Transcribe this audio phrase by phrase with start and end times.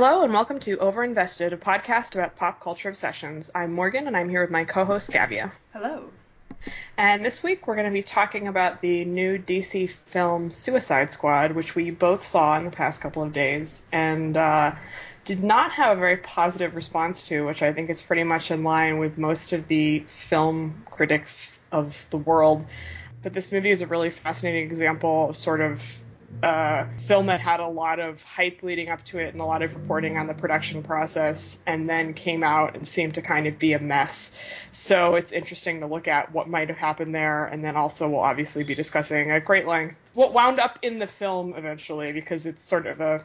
[0.00, 3.50] Hello and welcome to Overinvested, a podcast about pop culture obsessions.
[3.52, 5.50] I'm Morgan and I'm here with my co-host Gavia.
[5.72, 6.04] Hello.
[6.96, 11.50] And this week we're going to be talking about the new DC film Suicide Squad,
[11.50, 14.72] which we both saw in the past couple of days and uh,
[15.24, 18.62] did not have a very positive response to, which I think is pretty much in
[18.62, 22.64] line with most of the film critics of the world.
[23.24, 26.04] But this movie is a really fascinating example of sort of
[26.42, 29.62] uh, film that had a lot of hype leading up to it and a lot
[29.62, 33.58] of reporting on the production process, and then came out and seemed to kind of
[33.58, 34.38] be a mess.
[34.70, 38.20] So it's interesting to look at what might have happened there, and then also we'll
[38.20, 42.64] obviously be discussing at great length what wound up in the film eventually, because it's
[42.64, 43.24] sort of a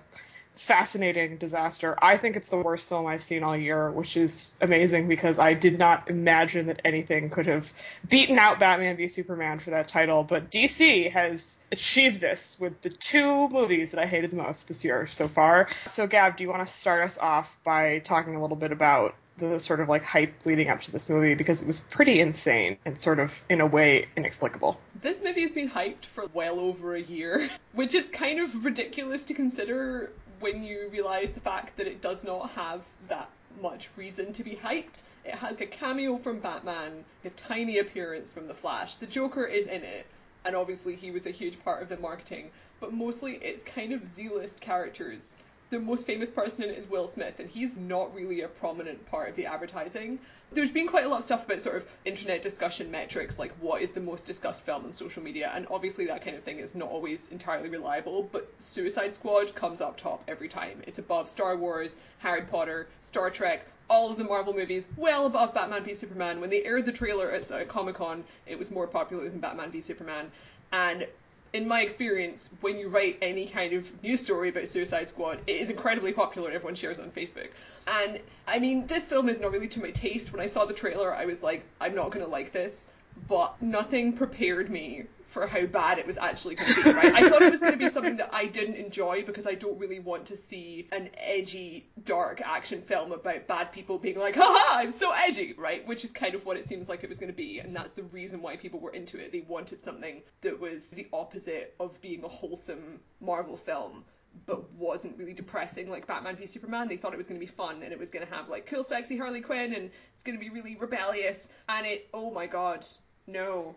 [0.56, 1.98] fascinating disaster.
[2.02, 5.54] I think it's the worst film I've seen all year, which is amazing because I
[5.54, 7.72] did not imagine that anything could have
[8.08, 10.24] beaten out Batman v Superman for that title.
[10.24, 14.84] But DC has achieved this with the two movies that I hated the most this
[14.84, 15.70] year so far.
[15.86, 19.16] So, Gab, do you want to start us off by talking a little bit about
[19.38, 22.78] the sort of like hype leading up to this movie because it was pretty insane
[22.86, 24.80] and sort of in a way inexplicable.
[25.02, 29.26] This movie has been hyped for well over a year, which is kind of ridiculous
[29.26, 30.12] to consider
[30.44, 33.30] when you realise the fact that it does not have that
[33.62, 35.04] much reason to be hyped.
[35.24, 38.98] It has a cameo from Batman, a tiny appearance from The Flash.
[38.98, 40.06] The Joker is in it,
[40.44, 44.06] and obviously he was a huge part of the marketing, but mostly it's kind of
[44.06, 45.38] Z-list characters
[45.74, 49.04] the most famous person in it is Will Smith, and he's not really a prominent
[49.08, 50.20] part of the advertising.
[50.52, 53.82] There's been quite a lot of stuff about sort of internet discussion metrics, like what
[53.82, 56.76] is the most discussed film on social media, and obviously that kind of thing is
[56.76, 60.80] not always entirely reliable, but Suicide Squad comes up top every time.
[60.86, 65.56] It's above Star Wars, Harry Potter, Star Trek, all of the Marvel movies, well above
[65.56, 66.40] Batman v Superman.
[66.40, 69.72] When they aired the trailer at uh, Comic Con, it was more popular than Batman
[69.72, 70.32] v Superman.
[70.72, 71.08] And
[71.54, 75.56] in my experience, when you write any kind of news story about Suicide Squad, it
[75.56, 77.50] is incredibly popular and everyone shares on Facebook.
[77.88, 80.32] And I mean, this film is not really to my taste.
[80.34, 82.88] When I saw the trailer, I was like, I'm not gonna like this.
[83.28, 87.12] But nothing prepared me for how bad it was actually going to be, right?
[87.12, 89.80] I thought it was going to be something that I didn't enjoy because I don't
[89.80, 94.78] really want to see an edgy, dark action film about bad people being like, haha,
[94.78, 95.86] I'm so edgy, right?
[95.88, 97.94] Which is kind of what it seems like it was going to be, and that's
[97.94, 99.32] the reason why people were into it.
[99.32, 104.06] They wanted something that was the opposite of being a wholesome Marvel film
[104.48, 106.88] but wasn't really depressing like Batman v Superman.
[106.88, 108.66] They thought it was going to be fun and it was going to have like
[108.66, 111.50] cool, sexy Harley Quinn and it's going to be really rebellious.
[111.70, 112.84] And it, oh my god,
[113.28, 113.76] no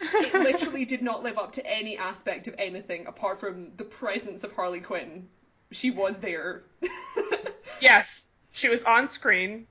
[0.00, 4.44] it literally did not live up to any aspect of anything apart from the presence
[4.44, 5.28] of Harley Quinn.
[5.70, 6.64] She was there.
[7.80, 9.66] yes, she was on screen.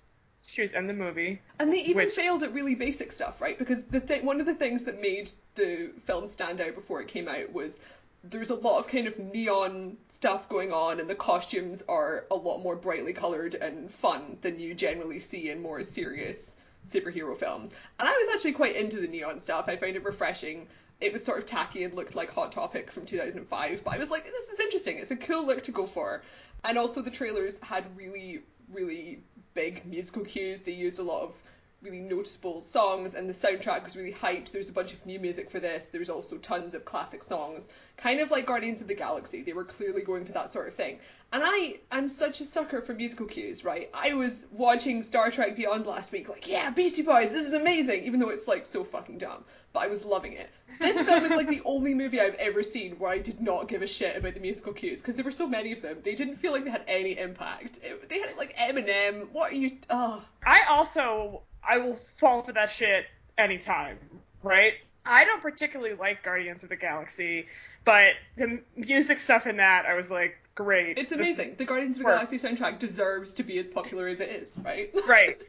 [0.48, 1.42] She was in the movie.
[1.60, 2.16] And they even which...
[2.16, 3.58] failed at really basic stuff, right?
[3.58, 7.28] Because the one of the things that made the film stand out before it came
[7.28, 7.80] out was
[8.24, 12.36] there's a lot of kind of neon stuff going on, and the costumes are a
[12.36, 17.72] lot more brightly colored and fun than you generally see in more serious superhero films.
[18.00, 19.66] And I was actually quite into the neon stuff.
[19.68, 20.68] I found it refreshing.
[21.02, 24.10] It was sort of tacky and looked like Hot Topic from 2005, but I was
[24.10, 24.98] like, this is interesting.
[24.98, 26.22] It's a cool look to go for.
[26.64, 28.42] And also, the trailers had really,
[28.72, 29.20] really
[29.54, 30.62] big musical cues.
[30.62, 31.34] They used a lot of
[31.82, 34.52] really noticeable songs, and the soundtrack was really hyped.
[34.52, 35.90] There's a bunch of new music for this.
[35.90, 39.42] There's also tons of classic songs, kind of like Guardians of the Galaxy.
[39.42, 41.00] They were clearly going for that sort of thing.
[41.32, 43.90] And I am such a sucker for musical cues, right?
[43.94, 48.04] I was watching Star Trek Beyond last week, like, yeah, Beastie Boys, this is amazing,
[48.04, 49.44] even though it's like so fucking dumb.
[49.74, 50.50] But I was loving it.
[50.80, 53.82] This film is like the only movie I've ever seen where I did not give
[53.82, 55.98] a shit about the musical cues because there were so many of them.
[56.04, 57.80] They didn't feel like they had any impact.
[57.84, 59.30] It, they had like Eminem.
[59.32, 59.78] What are you?
[59.90, 60.22] Oh.
[60.46, 63.06] I also I will fall for that shit
[63.38, 63.98] anytime,
[64.44, 64.74] right?
[65.06, 67.48] I don't particularly like Guardians of the Galaxy,
[67.84, 70.98] but the music stuff in that, I was like, great.
[70.98, 71.56] It's amazing.
[71.58, 74.90] The Guardians of the Galaxy soundtrack deserves to be as popular as it is, right?
[75.08, 75.40] right.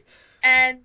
[0.43, 0.79] And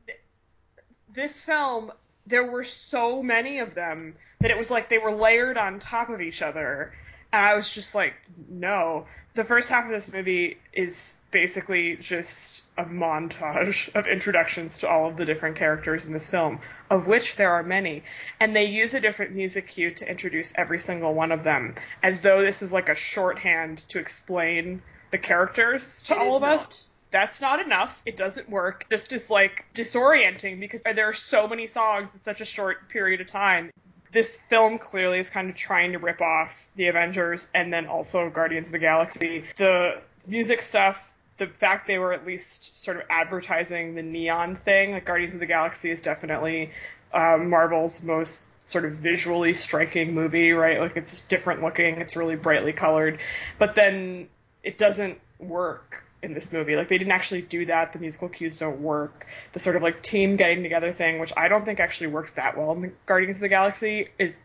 [1.12, 1.92] this film,
[2.26, 6.08] there were so many of them that it was like they were layered on top
[6.08, 6.94] of each other.
[7.32, 8.14] And I was just like,
[8.48, 9.06] no.
[9.34, 15.08] The first half of this movie is basically just a montage of introductions to all
[15.08, 18.02] of the different characters in this film, of which there are many.
[18.40, 22.20] And they use a different music cue to introduce every single one of them, as
[22.20, 24.82] though this is like a shorthand to explain
[25.12, 26.56] the characters to it all of not.
[26.56, 26.88] us.
[27.10, 28.02] That's not enough.
[28.04, 28.86] It doesn't work.
[28.90, 33.20] This is like disorienting because there are so many songs in such a short period
[33.20, 33.70] of time
[34.12, 38.28] this film clearly is kind of trying to rip off the Avengers and then also
[38.30, 39.44] Guardians of the Galaxy.
[39.56, 44.92] The music stuff, the fact they were at least sort of advertising the neon thing,
[44.92, 46.70] like Guardians of the Galaxy is definitely
[47.12, 50.78] um, Marvel's most sort of visually striking movie, right?
[50.78, 53.18] Like it's different looking, it's really brightly colored,
[53.58, 54.28] but then
[54.62, 56.76] it doesn't work in this movie.
[56.76, 57.92] Like they didn't actually do that.
[57.92, 59.26] The musical cues don't work.
[59.52, 62.56] The sort of like team getting together thing, which I don't think actually works that
[62.56, 64.36] well in the Guardians of the Galaxy, is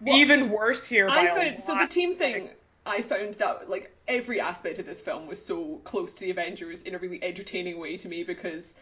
[0.00, 1.08] well, even worse here.
[1.08, 2.50] I found so the team thing.
[2.86, 6.82] I found that like every aspect of this film was so close to the Avengers
[6.82, 8.74] in a really entertaining way to me because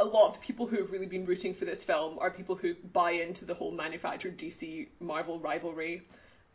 [0.00, 2.56] a lot of the people who have really been rooting for this film are people
[2.56, 6.02] who buy into the whole manufactured DC Marvel rivalry.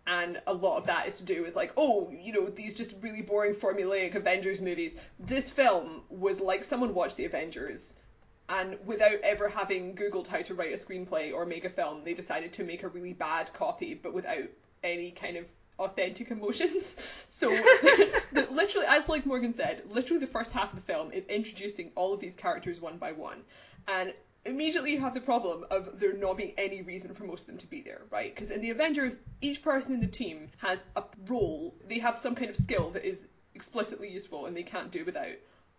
[0.07, 2.95] And a lot of that is to do with like, oh, you know, these just
[3.01, 4.95] really boring formulaic Avengers movies.
[5.19, 7.95] This film was like someone watched the Avengers
[8.49, 12.13] and without ever having Googled how to write a screenplay or make a film, they
[12.13, 14.43] decided to make a really bad copy, but without
[14.83, 15.45] any kind of
[15.79, 16.95] authentic emotions.
[17.27, 21.25] So, the, literally, as like Morgan said, literally the first half of the film is
[21.25, 23.41] introducing all of these characters one by one,
[23.89, 24.13] and
[24.45, 27.57] immediately you have the problem of there not being any reason for most of them
[27.57, 28.33] to be there, right?
[28.33, 31.75] Because in the Avengers, each person in the team has a role.
[31.87, 35.35] They have some kind of skill that is explicitly useful and they can't do without,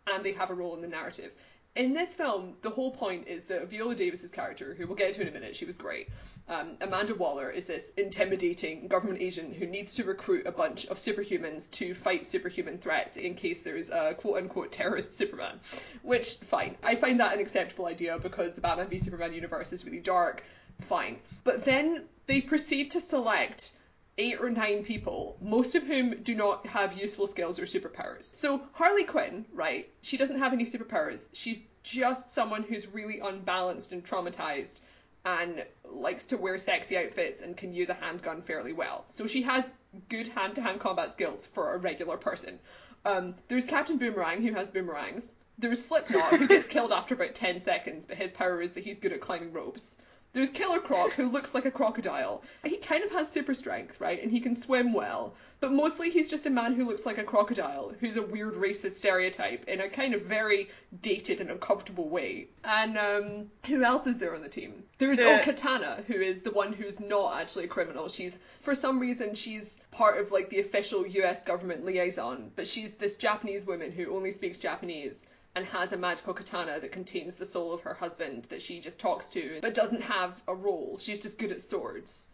[0.06, 1.32] and they have a role in the narrative
[1.76, 5.22] in this film, the whole point is that Viola Davis's character, who we'll get to
[5.22, 6.08] in a minute, she was great.
[6.48, 10.98] Um, Amanda Waller is this intimidating government agent who needs to recruit a bunch of
[10.98, 15.58] superhumans to fight superhuman threats in case there's a quote unquote terrorist Superman.
[16.02, 16.76] Which, fine.
[16.84, 20.44] I find that an acceptable idea because the Batman v Superman universe is really dark.
[20.82, 21.18] Fine.
[21.42, 23.72] But then they proceed to select
[24.18, 28.34] eight or nine people, most of whom do not have useful skills or superpowers.
[28.34, 31.26] So Harley Quinn, right, she doesn't have any superpowers.
[31.32, 34.80] She's just someone who's really unbalanced and traumatized
[35.26, 39.04] and likes to wear sexy outfits and can use a handgun fairly well.
[39.08, 39.74] So she has
[40.08, 42.60] good hand-to-hand combat skills for a regular person.
[43.04, 45.32] Um, there's Captain Boomerang who has boomerangs.
[45.58, 49.00] There's Slipknot who gets killed after about 10 seconds, but his power is that he's
[49.00, 49.96] good at climbing ropes.
[50.36, 52.42] There's Killer Croc, who looks like a crocodile.
[52.62, 54.22] He kind of has super strength, right?
[54.22, 55.34] And he can swim well.
[55.60, 58.92] But mostly he's just a man who looks like a crocodile, who's a weird racist
[58.92, 60.68] stereotype in a kind of very
[61.00, 62.48] dated and uncomfortable way.
[62.64, 64.84] And um, who else is there on the team?
[64.98, 65.24] There's the...
[65.24, 68.10] oh Katana, who is the one who's not actually a criminal.
[68.10, 71.44] She's for some reason she's part of like the official U.S.
[71.44, 75.24] government liaison, but she's this Japanese woman who only speaks Japanese
[75.56, 79.00] and has a magical katana that contains the soul of her husband that she just
[79.00, 80.98] talks to, but doesn't have a role.
[81.00, 82.28] She's just good at swords.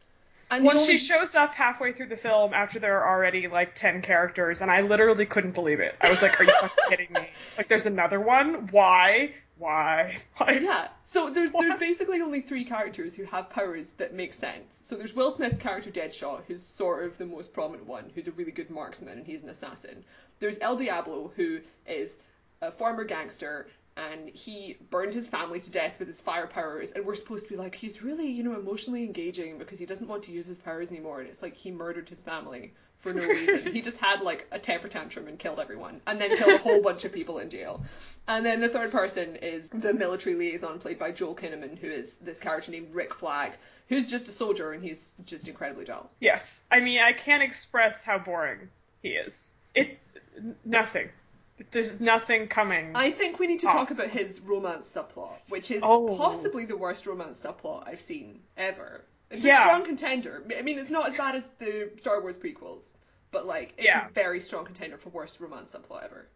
[0.51, 0.99] And well, only...
[0.99, 4.71] she shows up halfway through the film after there are already like ten characters, and
[4.71, 5.95] I literally couldn't believe it.
[6.01, 7.29] I was like, "Are you fucking kidding me?
[7.57, 8.67] Like, there's another one?
[8.73, 9.33] Why?
[9.57, 10.17] Why?
[10.41, 10.89] Like, yeah.
[11.05, 11.63] So there's what?
[11.63, 14.81] there's basically only three characters who have powers that make sense.
[14.83, 18.33] So there's Will Smith's character Deadshot, who's sort of the most prominent one, who's a
[18.33, 20.05] really good marksman, and he's an assassin.
[20.41, 22.19] There's El Diablo, who is
[22.63, 23.67] a former gangster
[23.97, 27.53] and he burned his family to death with his fire powers and we're supposed to
[27.53, 30.59] be like he's really you know emotionally engaging because he doesn't want to use his
[30.59, 32.73] powers anymore and it's like he murdered his family
[33.03, 33.73] for no reason.
[33.73, 36.81] He just had like a temper tantrum and killed everyone and then killed a whole
[36.89, 37.85] bunch of people in jail.
[38.29, 42.17] And then the third person is the military liaison played by Joel Kinnaman who is
[42.17, 43.53] this character named Rick Flag
[43.89, 46.11] who's just a soldier and he's just incredibly dull.
[46.21, 46.63] Yes.
[46.71, 48.71] I mean I can't express how boring
[49.03, 49.55] he is.
[49.75, 49.99] It
[50.65, 51.09] nothing
[51.71, 52.93] there's nothing coming.
[52.95, 53.75] I think we need to off.
[53.75, 56.17] talk about his romance subplot, which is oh.
[56.17, 59.05] possibly the worst romance subplot I've seen ever.
[59.31, 59.61] It's yeah.
[59.61, 60.45] a strong contender.
[60.57, 62.89] I mean, it's not as bad as the Star Wars prequels,
[63.31, 64.09] but like, it's yeah.
[64.09, 66.29] a very strong contender for worst romance subplot ever.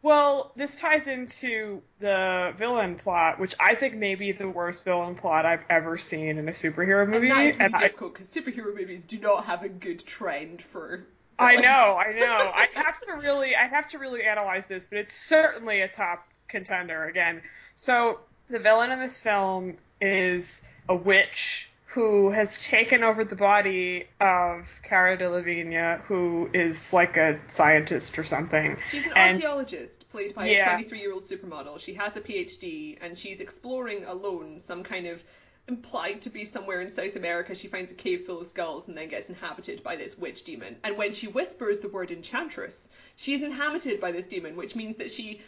[0.00, 5.16] Well, this ties into the villain plot, which I think may be the worst villain
[5.16, 7.28] plot I've ever seen in a superhero movie.
[7.28, 10.62] And that is really and difficult because superhero movies do not have a good trend
[10.62, 11.06] for
[11.40, 12.50] I know, I know.
[12.54, 16.26] I have to really, I have to really analyze this, but it's certainly a top
[16.48, 17.42] contender again.
[17.76, 24.06] So the villain in this film is a witch who has taken over the body
[24.20, 28.76] of Cara Delevingne, who is like a scientist or something.
[28.90, 30.78] She's an and, archaeologist played by yeah.
[30.78, 31.80] a 23-year-old supermodel.
[31.80, 35.22] She has a PhD and she's exploring alone some kind of
[35.68, 37.54] implied to be somewhere in South America.
[37.54, 40.76] She finds a cave full of skulls and then gets inhabited by this witch demon.
[40.82, 45.10] And when she whispers the word enchantress, she's inhabited by this demon, which means that
[45.10, 45.42] she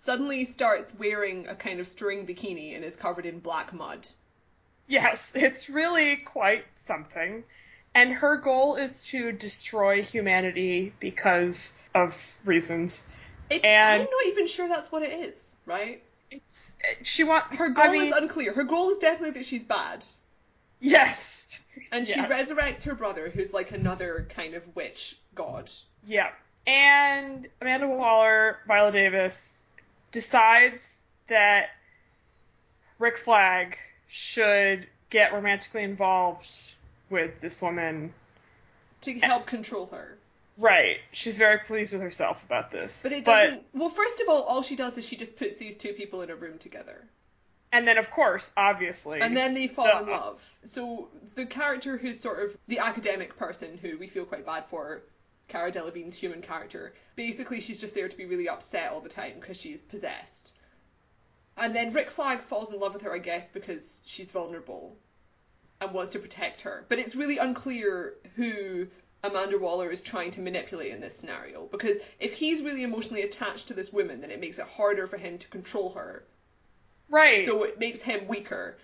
[0.00, 4.06] suddenly starts wearing a kind of string bikini and is covered in black mud.
[4.86, 7.44] Yes, it's really quite something.
[7.94, 13.04] And her goal is to destroy humanity because of reasons.
[13.50, 16.02] It, and I'm not even sure that's what it is, right?
[16.30, 18.52] It's she want her goal I mean, is unclear.
[18.52, 20.04] Her goal is definitely that she's bad.
[20.80, 21.58] Yes.
[21.92, 22.50] And she yes.
[22.50, 25.70] resurrects her brother, who's like another kind of witch god.
[26.06, 26.30] Yeah.
[26.66, 29.62] And Amanda Waller, Viola Davis,
[30.12, 30.96] decides
[31.28, 31.70] that
[32.98, 33.76] Rick Flag
[34.08, 36.50] should get romantically involved
[37.10, 38.12] with this woman
[39.02, 40.18] to help control her.
[40.58, 40.98] Right.
[41.12, 43.04] She's very pleased with herself about this.
[43.04, 43.62] But it doesn't.
[43.72, 46.30] Well, first of all, all she does is she just puts these two people in
[46.30, 47.04] a room together.
[47.70, 49.20] And then, of course, obviously.
[49.20, 50.42] And then they fall in uh, love.
[50.64, 55.02] So the character who's sort of the academic person who we feel quite bad for,
[55.46, 59.34] Cara Delevingne's human character, basically she's just there to be really upset all the time
[59.38, 60.52] because she's possessed.
[61.56, 64.96] And then Rick Flag falls in love with her, I guess, because she's vulnerable
[65.80, 66.84] and wants to protect her.
[66.88, 68.86] But it's really unclear who
[69.24, 71.66] Amanda Waller is trying to manipulate in this scenario.
[71.66, 75.16] Because if he's really emotionally attached to this woman, then it makes it harder for
[75.16, 76.24] him to control her.
[77.08, 77.44] Right.
[77.44, 78.78] So it makes him weaker.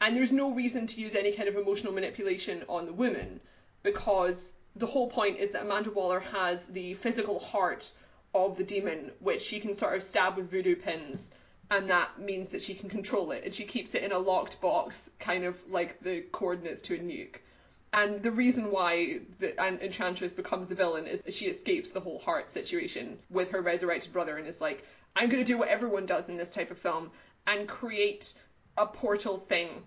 [0.00, 3.40] And there's no reason to use any kind of emotional manipulation on the woman
[3.82, 7.90] because the whole point is that Amanda Waller has the physical heart
[8.34, 11.32] of the demon, which she can sort of stab with voodoo pins,
[11.70, 14.60] and that means that she can control it, and she keeps it in a locked
[14.60, 17.40] box, kind of like the coordinates to a nuke.
[17.92, 22.20] And the reason why the Enchantress becomes the villain is that she escapes the whole
[22.20, 24.84] heart situation with her resurrected brother and is like,
[25.16, 27.10] I'm going to do what everyone does in this type of film
[27.48, 28.34] and create
[28.78, 29.82] a portal thing,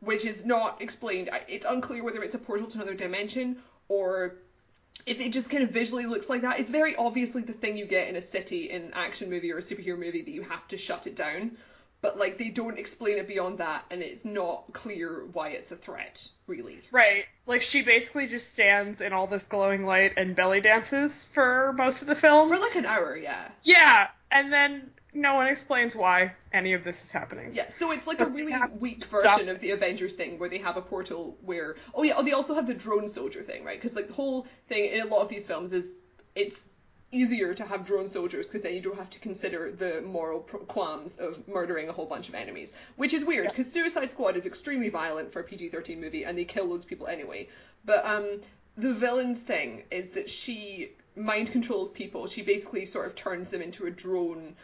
[0.00, 1.30] which is not explained.
[1.46, 4.34] It's unclear whether it's a portal to another dimension or
[5.04, 6.58] if it just kind of visually looks like that.
[6.58, 9.58] It's very obviously the thing you get in a city in an action movie or
[9.58, 11.56] a superhero movie that you have to shut it down.
[12.02, 15.76] But like they don't explain it beyond that, and it's not clear why it's a
[15.76, 16.80] threat, really.
[16.92, 17.24] Right.
[17.46, 22.02] Like she basically just stands in all this glowing light and belly dances for most
[22.02, 22.48] of the film.
[22.48, 23.48] For like an hour, yeah.
[23.62, 27.54] Yeah, and then no one explains why any of this is happening.
[27.54, 30.76] Yeah, so it's like a really weak version of the Avengers thing where they have
[30.76, 33.80] a portal where oh yeah, oh, they also have the drone soldier thing, right?
[33.80, 35.90] Because like the whole thing in a lot of these films is
[36.34, 36.66] it's
[37.16, 41.18] easier to have drone soldiers because then you don't have to consider the moral qualms
[41.18, 43.82] of murdering a whole bunch of enemies, which is weird because yeah.
[43.82, 47.06] Suicide Squad is extremely violent for a PG-13 movie and they kill loads of people
[47.06, 47.48] anyway.
[47.84, 48.40] But um,
[48.76, 52.26] the villain's thing is that she mind controls people.
[52.26, 54.54] She basically sort of turns them into a drone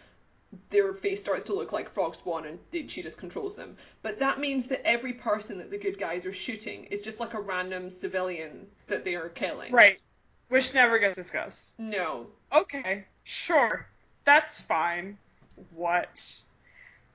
[0.71, 3.77] their face starts to look like Frog Spawn and they, she just controls them.
[4.03, 7.35] But that means that every person that the good guys are shooting is just like
[7.35, 9.73] a random civilian that they are killing.
[9.73, 9.99] Right.
[10.53, 11.73] Which never gets discussed.
[11.79, 12.27] No.
[12.55, 13.87] Okay, sure.
[14.25, 15.17] That's fine.
[15.75, 16.43] What?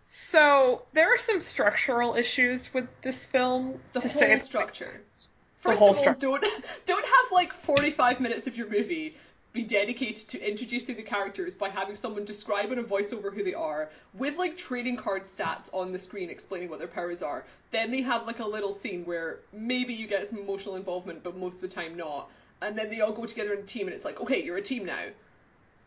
[0.06, 3.80] So, there are some structural issues with this film.
[3.94, 4.90] The whole structure.
[5.60, 6.44] First of all, don't
[6.88, 9.16] don't have like 45 minutes of your movie
[9.54, 13.54] be dedicated to introducing the characters by having someone describe in a voiceover who they
[13.54, 17.44] are, with like trading card stats on the screen explaining what their powers are.
[17.72, 21.38] Then they have like a little scene where maybe you get some emotional involvement, but
[21.38, 22.30] most of the time not.
[22.62, 24.62] And then they all go together in a team, and it's like, okay, you're a
[24.62, 25.06] team now.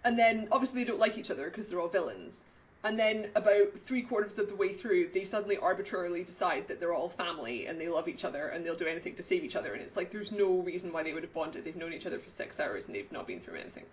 [0.04, 2.44] And then obviously they don't like each other because they're all villains
[2.82, 6.94] and then about three quarters of the way through, they suddenly arbitrarily decide that they're
[6.94, 9.74] all family and they love each other and they'll do anything to save each other.
[9.74, 11.64] And it's like there's no reason why they would have bonded.
[11.64, 13.84] They've known each other for six hours and they've not been through anything.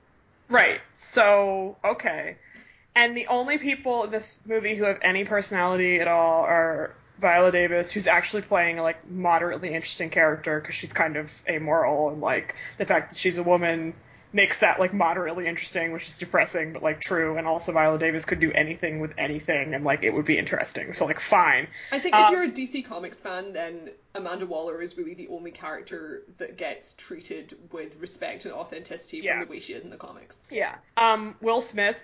[0.48, 0.80] Right.
[0.96, 2.38] So okay.
[2.96, 7.52] And the only people in this movie who have any personality at all are Viola
[7.52, 12.22] Davis, who's actually playing a like moderately interesting character because she's kind of amoral and
[12.22, 13.94] like the fact that she's a woman
[14.34, 17.38] makes that like moderately interesting, which is depressing but like true.
[17.38, 20.94] And also Viola Davis could do anything with anything, and like it would be interesting.
[20.94, 21.68] So like fine.
[21.92, 25.28] I think if um, you're a DC Comics fan, then Amanda Waller is really the
[25.30, 29.40] only character that gets treated with respect and authenticity yeah.
[29.40, 30.42] from the way she is in the comics.
[30.52, 30.76] Yeah.
[30.98, 32.00] Um, Will Smith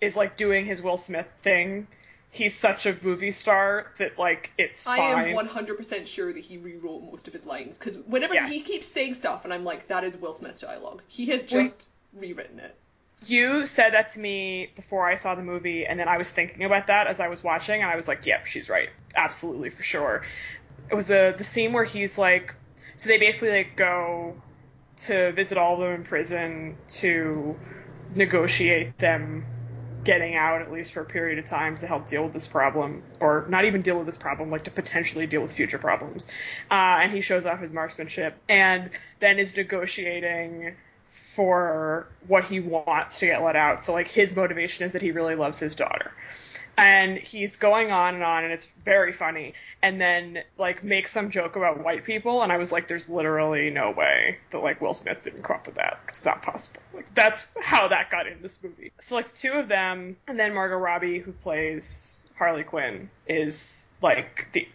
[0.00, 1.88] is like doing his Will Smith thing
[2.30, 5.00] he's such a movie star that like it's fine.
[5.00, 8.52] I am 100% sure that he rewrote most of his lines because whenever yes.
[8.52, 11.02] he keeps saying stuff and I'm like that is Will Smith dialogue.
[11.08, 12.74] He has just rewritten it.
[13.26, 16.62] You said that to me before I saw the movie and then I was thinking
[16.64, 18.90] about that as I was watching and I was like, "Yep, yeah, she's right.
[19.16, 20.22] Absolutely for sure."
[20.90, 22.54] It was the the scene where he's like
[22.96, 24.34] so they basically like go
[24.98, 27.56] to visit all of them in prison to
[28.14, 29.44] negotiate them
[30.04, 33.02] getting out at least for a period of time to help deal with this problem,
[33.20, 36.26] or not even deal with this problem, like to potentially deal with future problems.
[36.70, 38.90] Uh, and he shows off his marksmanship, and
[39.20, 40.74] then is negotiating
[41.06, 43.82] for what he wants to get let out.
[43.82, 46.12] So like his motivation is that he really loves his daughter
[46.78, 51.30] and he's going on and on and it's very funny and then like makes some
[51.30, 54.94] joke about white people and i was like there's literally no way that like will
[54.94, 55.98] smith didn't come up with that.
[56.08, 56.80] It's not possible.
[56.94, 58.92] Like that's how that got in this movie.
[58.98, 64.46] So like two of them and then margot robbie who plays harley quinn is like
[64.52, 64.68] the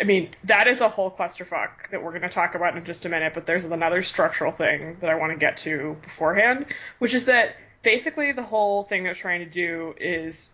[0.00, 3.04] i mean that is a whole clusterfuck that we're going to talk about in just
[3.04, 6.64] a minute but there's another structural thing that i want to get to beforehand
[6.98, 10.48] which is that basically the whole thing they're trying to do is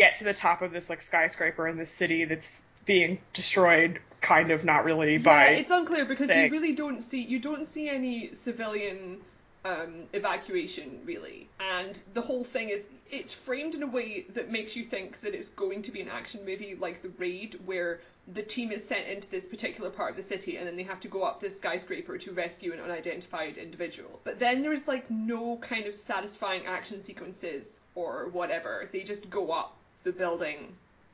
[0.00, 4.50] get to the top of this like skyscraper in this city that's being destroyed kind
[4.50, 6.46] of not really yeah, by it's unclear because thing.
[6.46, 9.20] you really don't see you don't see any civilian
[9.64, 11.48] um, evacuation, really.
[11.60, 15.34] And the whole thing is it's framed in a way that makes you think that
[15.34, 18.00] it's going to be an action movie like The Raid, where
[18.32, 21.00] the team is sent into this particular part of the city and then they have
[21.00, 24.20] to go up this skyscraper to rescue an unidentified individual.
[24.24, 28.88] But then there's like no kind of satisfying action sequences or whatever.
[28.92, 30.72] They just go up the building.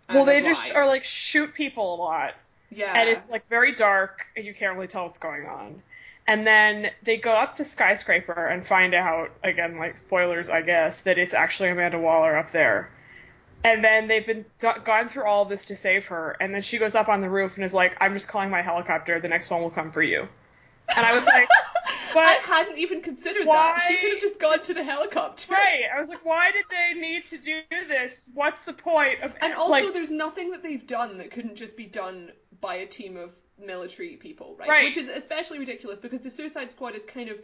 [0.09, 2.35] Well, they just are like shoot people a lot.
[2.71, 2.93] Yeah.
[2.95, 5.83] And it's like very dark and you can't really tell what's going on.
[6.29, 11.03] And then they go up the skyscraper and find out, again, like spoilers, I guess,
[11.03, 12.91] that it's actually Amanda Waller up there.
[13.63, 16.95] And then they've been gone through all this to save her, and then she goes
[16.95, 19.19] up on the roof and is like, "I'm just calling my helicopter.
[19.19, 20.29] The next one will come for you."
[20.95, 21.49] And I was like,
[22.13, 23.55] "But I hadn't even considered why?
[23.79, 23.87] that.
[23.89, 25.85] She could have just gone to the helicopter." Right.
[25.95, 28.29] I was like, "Why did they need to do this?
[28.35, 31.77] What's the point of?" And also, like, there's nothing that they've done that couldn't just
[31.77, 34.69] be done by a team of military people, right?
[34.69, 34.85] right?
[34.85, 37.39] Which is especially ridiculous because the Suicide Squad is kind of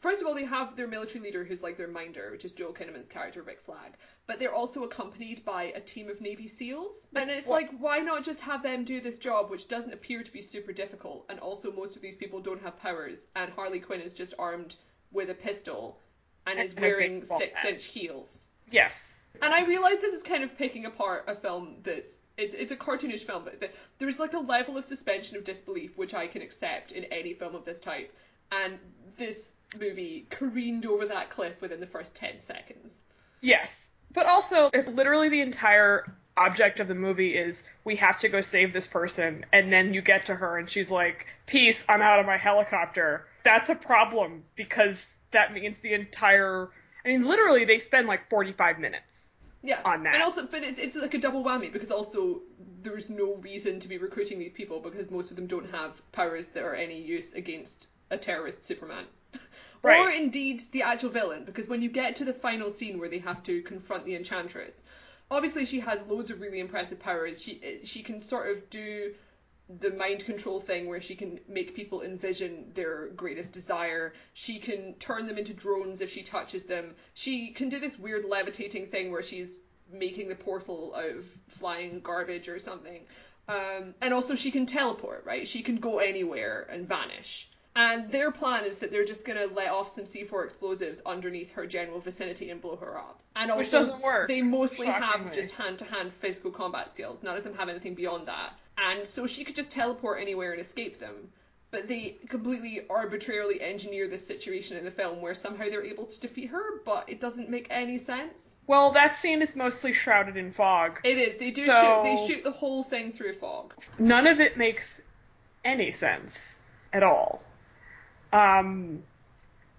[0.00, 2.72] First of all, they have their military leader who's like their minder, which is Joel
[2.72, 3.92] Kinnaman's character, Rick Flag.
[4.26, 7.08] But they're also accompanied by a team of Navy SEALs.
[7.14, 7.62] And it's what?
[7.62, 10.72] like, why not just have them do this job, which doesn't appear to be super
[10.72, 11.26] difficult?
[11.28, 13.26] And also, most of these people don't have powers.
[13.36, 14.76] And Harley Quinn is just armed
[15.12, 16.00] with a pistol
[16.46, 18.46] and, and is wearing six inch heels.
[18.70, 19.28] Yes.
[19.42, 22.76] And I realize this is kind of picking apart a film that's it's it's a
[22.76, 26.92] cartoonish film, but there's like a level of suspension of disbelief which I can accept
[26.92, 28.14] in any film of this type.
[28.50, 28.78] And
[29.16, 32.94] this movie careened over that cliff within the first 10 seconds.
[33.40, 33.92] Yes.
[34.12, 38.40] But also, if literally the entire object of the movie is we have to go
[38.40, 42.18] save this person, and then you get to her and she's like, Peace, I'm out
[42.18, 46.70] of my helicopter, that's a problem because that means the entire.
[47.04, 49.32] I mean, literally, they spend like 45 minutes.
[49.62, 49.80] Yeah.
[49.84, 50.14] On that.
[50.14, 52.40] And also, but it's, it's like a double whammy because also
[52.82, 56.48] there's no reason to be recruiting these people because most of them don't have powers
[56.48, 59.04] that are any use against a terrorist Superman.
[59.82, 60.00] Right.
[60.00, 63.18] Or indeed the actual villain, because when you get to the final scene where they
[63.18, 64.82] have to confront the Enchantress,
[65.30, 67.40] obviously she has loads of really impressive powers.
[67.40, 69.14] She she can sort of do
[69.78, 74.12] the mind control thing where she can make people envision their greatest desire.
[74.34, 76.94] She can turn them into drones if she touches them.
[77.14, 79.60] She can do this weird levitating thing where she's
[79.92, 83.02] making the portal out of flying garbage or something.
[83.48, 85.46] Um, and also she can teleport, right?
[85.46, 87.49] She can go anywhere and vanish.
[87.76, 91.52] And their plan is that they're just going to let off some C4 explosives underneath
[91.52, 93.20] her general vicinity and blow her up.
[93.36, 94.28] And also, Which doesn't work.
[94.28, 97.22] They mostly have just hand to hand physical combat skills.
[97.22, 98.54] None of them have anything beyond that.
[98.76, 101.14] And so she could just teleport anywhere and escape them.
[101.70, 106.20] But they completely arbitrarily engineer this situation in the film where somehow they're able to
[106.20, 108.56] defeat her, but it doesn't make any sense.
[108.66, 110.98] Well, that scene is mostly shrouded in fog.
[111.04, 111.36] It is.
[111.36, 111.72] They do so...
[111.72, 113.74] shoot, they shoot the whole thing through fog.
[114.00, 115.00] None of it makes
[115.64, 116.56] any sense
[116.92, 117.44] at all.
[118.32, 119.02] Um,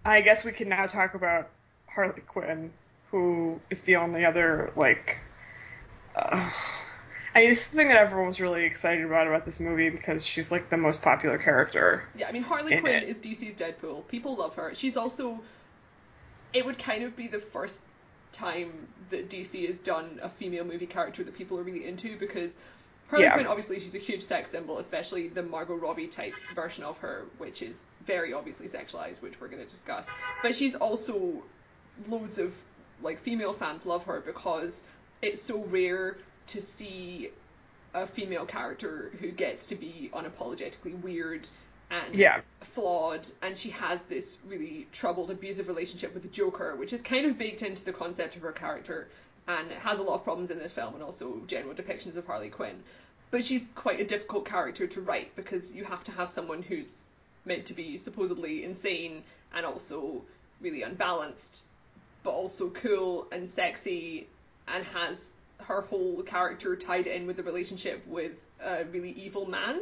[0.05, 1.49] I guess we can now talk about
[1.87, 2.71] Harley Quinn,
[3.11, 5.19] who is the only other like.
[6.15, 6.49] Uh,
[7.33, 10.25] I mean, it's the thing that everyone was really excited about about this movie because
[10.25, 12.03] she's like the most popular character.
[12.15, 13.09] Yeah, I mean Harley Quinn it.
[13.09, 14.07] is DC's Deadpool.
[14.07, 14.73] People love her.
[14.75, 15.39] She's also.
[16.53, 17.79] It would kind of be the first
[18.33, 22.57] time that DC has done a female movie character that people are really into because
[23.12, 23.34] Harley yeah.
[23.34, 27.26] Quinn, obviously, she's a huge sex symbol, especially the Margot Robbie type version of her,
[27.39, 30.08] which is very obviously sexualized, which we're going to discuss.
[30.41, 31.34] But she's also
[32.08, 32.54] loads of
[33.04, 34.84] like female fans love her because
[35.21, 37.32] it's so rare to see
[37.93, 41.50] a female character who gets to be unapologetically weird
[41.89, 42.39] and yeah.
[42.62, 47.26] flawed, and she has this really troubled, abusive relationship with the Joker, which is kind
[47.26, 49.10] of baked into the concept of her character,
[49.50, 52.50] and has a lot of problems in this film, and also general depictions of Harley
[52.50, 52.82] Quinn
[53.31, 57.09] but she's quite a difficult character to write because you have to have someone who's
[57.45, 59.23] meant to be supposedly insane
[59.55, 60.21] and also
[60.59, 61.63] really unbalanced,
[62.23, 64.27] but also cool and sexy
[64.67, 69.79] and has her whole character tied in with the relationship with a really evil man.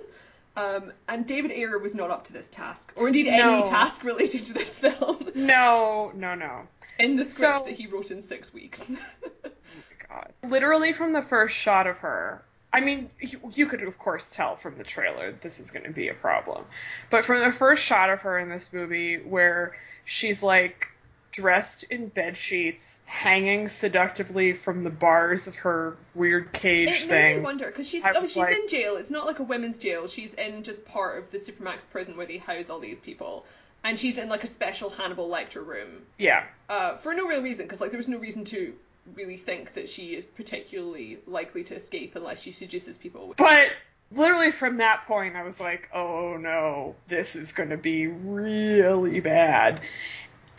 [0.55, 3.59] Um, and David Ayer was not up to this task, or indeed no.
[3.59, 5.17] any task related to this film.
[5.35, 6.67] No, no, no.
[6.97, 8.91] In the script so, that he wrote in six weeks.
[9.23, 10.33] oh my god.
[10.43, 13.10] Literally from the first shot of her, I mean,
[13.53, 16.65] you could of course tell from the trailer this is going to be a problem.
[17.10, 20.88] But from the first shot of her in this movie where she's like
[21.32, 27.10] dressed in bed sheets, hanging seductively from the bars of her weird cage it thing.
[27.10, 28.97] It made me wonder because she's oh she's like, in jail.
[28.97, 30.08] It's not like a women's jail.
[30.08, 33.45] She's in just part of the supermax prison where they house all these people.
[33.84, 36.03] And she's in like a special Hannibal Lecter room.
[36.17, 36.43] Yeah.
[36.67, 38.73] Uh, for no real reason, because like there was no reason to
[39.15, 43.34] really think that she is particularly likely to escape unless she seduces people.
[43.38, 43.72] But
[44.12, 49.19] literally from that point, I was like, oh no, this is going to be really
[49.19, 49.82] bad.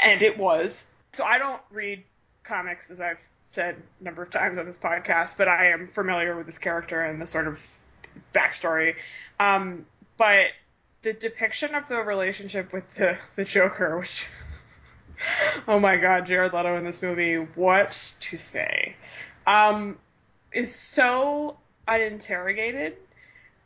[0.02, 0.88] and it was.
[1.12, 2.04] So I don't read
[2.44, 6.36] comics, as I've said a number of times on this podcast, but I am familiar
[6.36, 7.60] with this character and the sort of
[8.34, 8.94] backstory.
[9.38, 9.86] Um,
[10.16, 10.48] but
[11.02, 14.26] the depiction of the relationship with the, the Joker, which,
[15.68, 18.96] oh my god, Jared Leto in this movie, what to say,
[19.46, 19.98] um,
[20.52, 21.56] is so
[21.86, 22.96] uninterrogated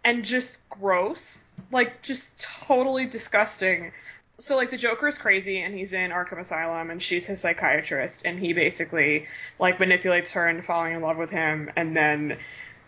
[0.04, 3.92] and just gross, like just totally disgusting.
[4.38, 8.22] So like the Joker is crazy and he's in Arkham Asylum and she's his psychiatrist
[8.24, 9.26] and he basically
[9.58, 12.38] like manipulates her into falling in love with him and then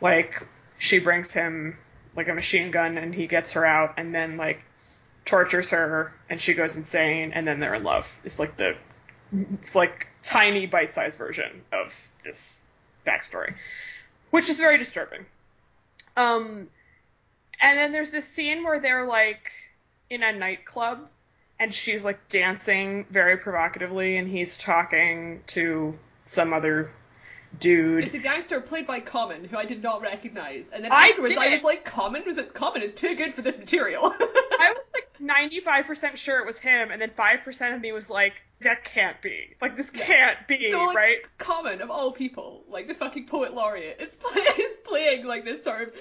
[0.01, 0.47] like
[0.79, 1.79] she brings him
[2.17, 4.63] like a machine gun and he gets her out and then like
[5.27, 8.11] tortures her and she goes insane and then they're in love.
[8.25, 8.77] It's like the
[9.75, 12.67] like tiny bite-sized version of this
[13.07, 13.55] backstory,
[14.31, 15.27] which is very disturbing.
[16.17, 16.69] Um,
[17.61, 19.53] and then there's this scene where they're like
[20.09, 21.09] in a nightclub
[21.59, 26.93] and she's like dancing very provocatively and he's talking to some other
[27.59, 28.05] dude.
[28.05, 30.69] It's a gangster played by Common, who I did not recognize.
[30.73, 31.43] And then I afterwards, did.
[31.43, 32.23] I was like, Common?
[32.27, 34.03] Was it Common is too good for this material.
[34.21, 38.35] I was like 95% sure it was him, and then 5% of me was like,
[38.61, 39.55] that can't be.
[39.61, 41.19] Like, this can't be, so, like, right?
[41.39, 45.63] Common, of all people, like the fucking poet laureate, is, play- is playing like this
[45.63, 45.95] sort of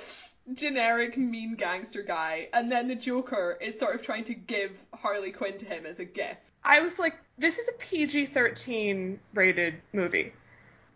[0.53, 5.31] generic mean gangster guy, and then the Joker is sort of trying to give Harley
[5.31, 6.39] Quinn to him as a gift.
[6.63, 10.33] I was like, this is a PG 13 rated movie.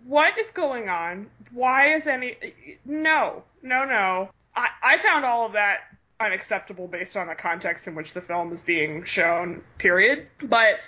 [0.06, 1.28] What is going on?
[1.52, 2.38] Why is any.
[2.86, 4.30] No, no, no.
[4.56, 5.82] I, I found all of that
[6.20, 10.28] unacceptable based on the context in which the film is being shown, period.
[10.44, 10.80] But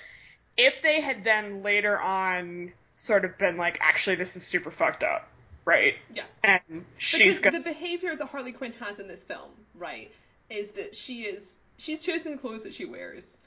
[0.58, 5.04] if they had then later on sort of been like, actually, this is super fucked
[5.04, 5.28] up,
[5.66, 5.96] right?
[6.14, 6.24] Yeah.
[6.44, 10.12] And she's because the behavior that Harley Quinn has in this film, right,
[10.50, 13.38] is that she is she's choosing the clothes that she wears,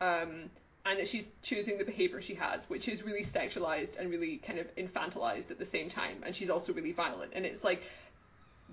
[0.00, 0.50] um,
[0.84, 4.58] and that she's choosing the behavior she has, which is really sexualized and really kind
[4.58, 7.32] of infantilized at the same time, and she's also really violent.
[7.34, 7.82] And it's like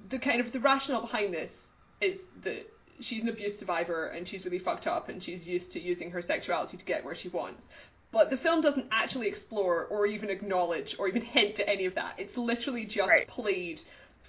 [0.10, 1.70] the kind of the rationale behind this
[2.02, 2.66] is that
[3.00, 6.22] she's an abuse survivor and she's really fucked up and she's used to using her
[6.22, 7.70] sexuality to get where she wants.
[8.12, 11.94] But the film doesn't actually explore or even acknowledge or even hint at any of
[11.96, 12.16] that.
[12.18, 13.28] It's literally just Right.
[13.28, 13.84] played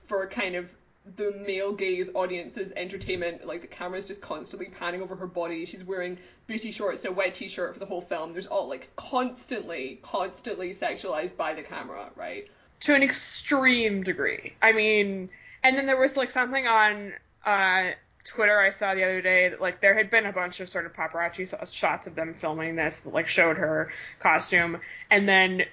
[0.06, 0.70] for a kind of
[1.16, 3.46] the male gaze audience's entertainment.
[3.46, 5.64] Like the camera's just constantly panning over her body.
[5.64, 8.32] She's wearing booty shorts and a wet t-shirt for the whole film.
[8.32, 12.48] There's all like constantly, constantly sexualized by the camera, right?
[12.80, 14.54] to an extreme degree.
[14.62, 15.30] I mean,
[15.62, 17.12] and then there was like something on
[17.44, 17.90] uh,
[18.24, 20.86] Twitter I saw the other day that like there had been a bunch of sort
[20.86, 25.64] of paparazzi shots of them filming this that like showed her costume, and then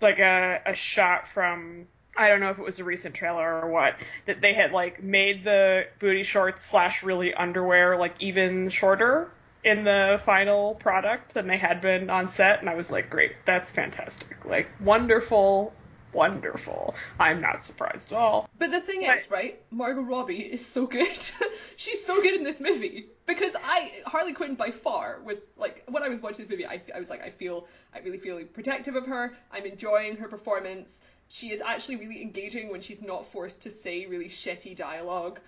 [0.00, 1.86] like a, a shot from
[2.18, 3.94] I don't know if it was a recent trailer or what
[4.26, 9.30] that they had like made the booty shorts slash really underwear like even shorter
[9.64, 13.32] in the final product than they had been on set and I was like great
[13.44, 15.72] that's fantastic like wonderful
[16.12, 20.64] wonderful I'm not surprised at all But the thing But- is, right, Margot Robbie is
[20.64, 21.06] so good.
[21.76, 26.02] She's so good in this movie because I Harley Quinn by far was like when
[26.02, 28.96] I was watching this movie, I, I was like, I feel, I really feel protective
[28.96, 29.36] of her.
[29.52, 31.00] I'm enjoying her performance.
[31.28, 35.40] She is actually really engaging when she's not forced to say really shitty dialogue.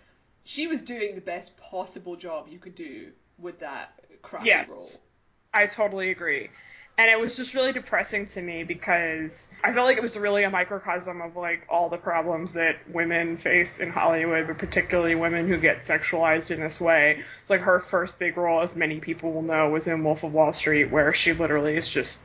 [0.44, 4.68] She was doing the best possible job you could do with that crappy Yes.
[4.70, 5.62] role.
[5.62, 6.50] I totally agree.
[6.98, 10.44] And it was just really depressing to me because I felt like it was really
[10.44, 15.48] a microcosm of like all the problems that women face in Hollywood, but particularly women
[15.48, 17.22] who get sexualized in this way.
[17.40, 20.34] It's like her first big role, as many people will know, was in Wolf of
[20.34, 22.20] Wall Street, where she literally is just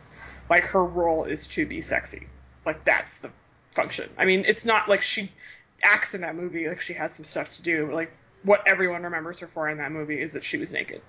[0.49, 2.27] like her role is to be sexy.
[2.65, 3.29] Like that's the
[3.75, 4.09] function.
[4.17, 5.31] I mean, it's not like she
[5.83, 8.11] acts in that movie, like she has some stuff to do, but like
[8.43, 11.01] what everyone remembers her for in that movie is that she was naked.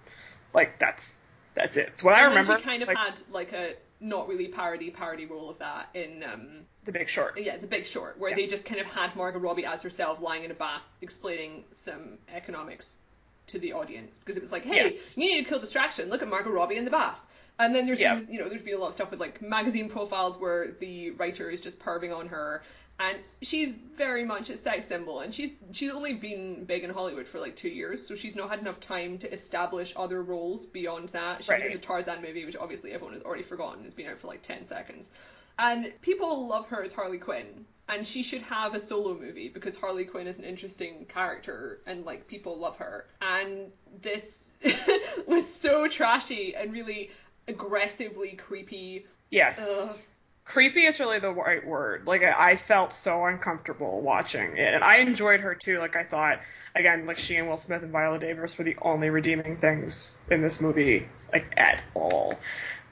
[0.53, 1.21] Like that's
[1.55, 1.89] that's it.
[1.93, 2.59] It's what I And then remember.
[2.59, 3.67] she kind of like, had like a
[4.01, 6.49] not really parody parody role of that in um,
[6.85, 7.39] The Big Short.
[7.39, 8.37] Yeah, The Big Short, where Yeah.
[8.37, 12.19] they just kind of had Margot Robbie as herself lying in a bath explaining some
[12.35, 12.99] economics
[13.47, 15.17] to the audience because it was like, hey, Yes.
[15.17, 16.11] you need to kill distraction.
[16.11, 17.19] Look at Margot Robbie in the bath.
[17.59, 18.21] And then there's Yeah.
[18.29, 21.51] you know there's been a lot of stuff with like magazine profiles where the writer
[21.51, 22.63] is just perving on her,
[23.01, 27.27] and she's very much a sex symbol, and she's she's only been big in Hollywood
[27.27, 31.09] for like two years, so she's not had enough time to establish other roles beyond
[31.11, 31.45] that.
[31.45, 33.85] She was in the Tarzan movie, which obviously everyone has already forgotten.
[33.85, 35.11] It's been out for like ten seconds.
[35.59, 39.75] And people love her as Harley Quinn, and she should have a solo movie because
[39.75, 43.07] Harley Quinn is an interesting character and like people love her.
[43.23, 43.71] And
[44.03, 44.51] this
[45.27, 47.11] was so trashy and really
[47.49, 49.07] aggressively creepy.
[49.31, 49.61] Yes.
[49.61, 50.01] Ugh.
[50.45, 52.07] Creepy is really the right word.
[52.07, 55.81] Like I I felt so uncomfortable watching it, and I enjoyed her too.
[55.81, 56.41] Like I thought,
[56.77, 60.43] again, like she and Will Smith and Viola Davis were the only redeeming things in
[60.43, 62.39] this movie, like at all.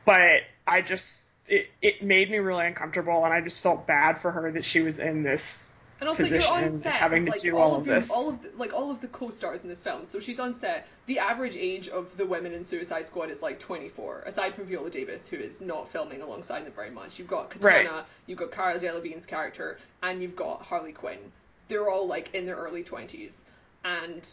[0.04, 4.32] But I just it it made me really uncomfortable, and I just felt bad for
[4.32, 7.56] her that she was in this and also, you're on set, having to like, do
[7.56, 8.10] all, all of your- this.
[8.10, 10.04] all of the, like all of the co-stars in this film.
[10.04, 10.86] So she's on set.
[11.06, 14.90] The average age of the women in Suicide Squad is like 24, aside from Viola
[14.90, 17.18] Davis, who is not filming alongside them very much.
[17.18, 18.04] You've got Katana, Right.
[18.26, 21.18] you've got Cara Delevingne's character, and you've got Harley Quinn.
[21.68, 23.42] They're all like in their early 20s,
[23.84, 24.28] and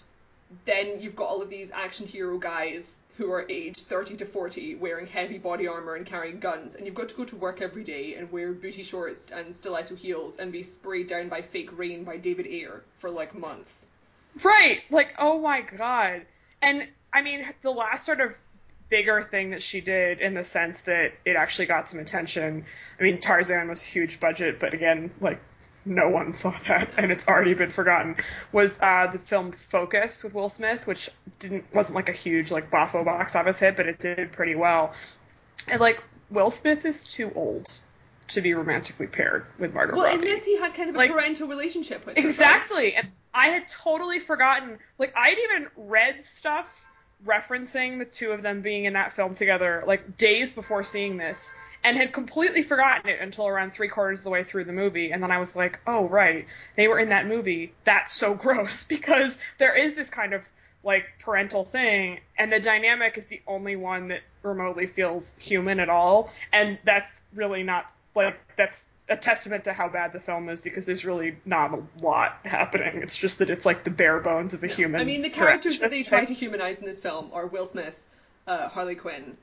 [0.65, 4.75] then you've got all of these action hero guys who are aged 30 to 40
[4.75, 7.83] wearing heavy body armor and carrying guns and you've got to go to work every
[7.83, 12.03] day and wear booty shorts and stiletto heels and be sprayed down by fake rain
[12.03, 13.85] by David Ayer for like months.
[14.41, 14.81] Right.
[14.89, 16.25] Like, oh my god.
[16.63, 18.35] And I mean, the last sort of
[18.89, 22.65] bigger thing that she did in the sense that it actually got some attention.
[22.99, 25.39] I mean, Tarzan was huge budget, but again, like
[25.85, 28.15] no one saw that and it's already been forgotten.
[28.51, 32.69] Was uh, the film Focus with Will Smith, which didn't wasn't like a huge like
[32.69, 34.93] boffo box office hit, but it did pretty well.
[35.67, 37.71] And like Will Smith is too old
[38.29, 40.27] to be romantically paired with Margot Well, Robbie.
[40.27, 42.25] this he had kind of a Like- parental relationship with her, right?
[42.29, 42.95] Exactly.
[42.95, 44.77] And I had totally forgotten.
[44.97, 46.87] Like, I'd even read stuff
[47.25, 51.53] referencing the two of them being in that film together, like, days before seeing this,
[51.83, 55.11] and had completely forgotten it until around three quarters of the way through the movie.
[55.11, 56.45] And then I was like, oh, right.
[56.75, 57.73] They were in that movie.
[57.83, 58.83] That's so gross.
[58.83, 60.47] Because there is this kind of,
[60.83, 65.89] like, parental thing, and the dynamic is the only one that remotely feels human at
[65.89, 66.31] all.
[66.51, 70.85] And that's really not, like, that's a testament to how bad the film is because
[70.85, 73.01] there's really not a lot happening.
[73.01, 75.01] It's just that it's like the bare bones of a human.
[75.01, 77.99] I mean, the characters that they try to humanize in this film are Will Smith,
[78.47, 79.35] uh, Harley Quinn,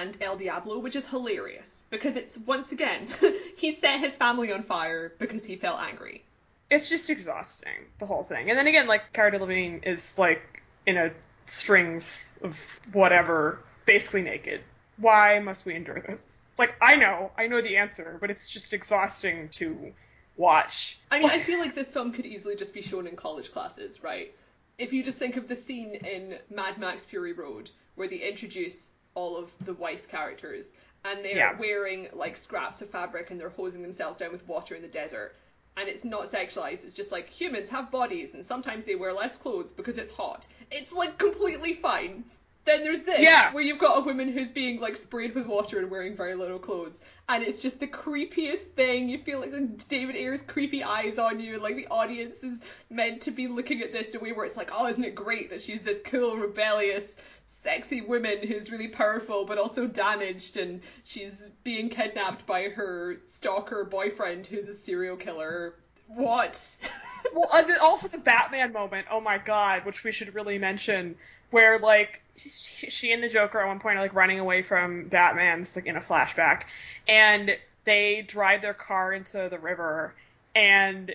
[0.00, 3.08] and El Diablo, which is hilarious because it's once again
[3.56, 6.24] he set his family on fire because he felt angry.
[6.70, 8.50] It's just exhausting the whole thing.
[8.50, 11.12] And then again, like Cara Delevingne is like in a
[11.46, 14.62] strings of whatever, basically naked.
[14.96, 16.40] Why must we endure this?
[16.58, 19.92] Like I know, I know the answer, but it's just exhausting to
[20.36, 20.98] watch.
[21.10, 24.02] I mean, I feel like this film could easily just be shown in college classes,
[24.02, 24.34] right?
[24.76, 28.90] If you just think of the scene in Mad Max Fury Road where they introduce
[29.14, 30.72] all of the wife characters
[31.04, 31.58] and they're Yeah.
[31.58, 35.34] wearing like scraps of fabric and they're hosing themselves down with water in the desert.
[35.76, 39.36] And it's not sexualized, it's just like humans have bodies and sometimes they wear less
[39.36, 40.46] clothes because it's hot.
[40.70, 42.24] It's like completely fine.
[42.64, 43.52] Then there's this, Yeah.
[43.52, 46.58] where you've got a woman who's being like sprayed with water and wearing very little
[46.58, 46.98] clothes,
[47.28, 49.08] and it's just the creepiest thing.
[49.10, 49.52] You feel like
[49.88, 53.82] David Ayer's creepy eyes on you, and like the audience is meant to be looking
[53.82, 56.00] at this in a way where it's like, oh, isn't it great that she's this
[56.04, 62.70] cool, rebellious, sexy woman who's really powerful but also damaged, and she's being kidnapped by
[62.70, 65.74] her stalker boyfriend who's a serial killer.
[66.06, 66.60] What?
[67.34, 69.06] well, and then also the Batman moment.
[69.10, 71.16] Oh my god, which we should really mention,
[71.54, 75.64] where like she, and the Joker at one point are like running away from Batman,
[75.76, 76.64] like in a flashback,
[77.06, 80.12] and they drive their car into the river,
[80.56, 81.14] and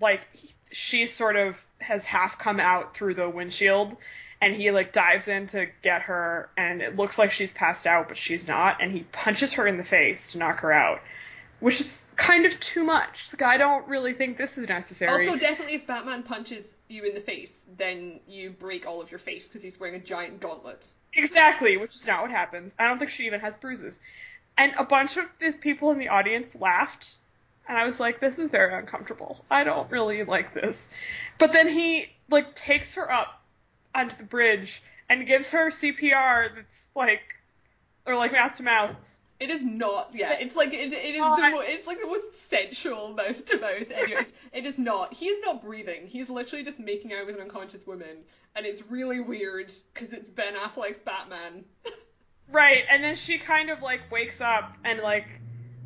[0.00, 3.96] like he, she sort of has half come out through the windshield.
[4.40, 8.08] And he like dives in to get her, and it looks like she's passed out,
[8.08, 8.82] but she's not.
[8.82, 11.00] And he punches her in the face to knock her out,
[11.62, 13.28] which is kind of too much.
[13.32, 15.28] Like I don't really think this is necessary.
[15.28, 19.18] Also, definitely if Batman punches you in the face, then you break all of your
[19.18, 20.90] face because he's wearing a giant gauntlet.
[21.14, 22.74] Exactly, which is not what happens.
[22.80, 24.00] I don't think she even has bruises.
[24.58, 27.14] And a bunch of these people in the audience laughed,
[27.68, 29.44] and I was like, this is very uncomfortable.
[29.48, 30.88] I don't really like this.
[31.38, 33.40] But then he like takes her up
[33.94, 37.36] onto the bridge and gives her CPR that's like
[38.04, 38.96] or like mouth to mouth.
[39.42, 40.10] It is not.
[40.14, 41.20] Yeah, it's like it, it is.
[41.24, 43.90] Oh, the I- mo- it's like the most sensual mouth to mouth.
[43.90, 45.12] Anyways, it is not.
[45.12, 46.06] He is not breathing.
[46.06, 48.18] He's literally just making out with an unconscious woman,
[48.54, 51.64] and it's really weird because it's Ben Affleck's Batman.
[52.50, 55.26] Right, and then she kind of like wakes up and like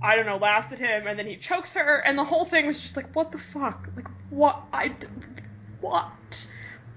[0.03, 2.67] I don't know, laughs at him, and then he chokes her, and the whole thing
[2.67, 3.89] was just like, what the fuck?
[3.95, 4.61] Like, what?
[4.73, 5.07] I, d-
[5.81, 6.47] what?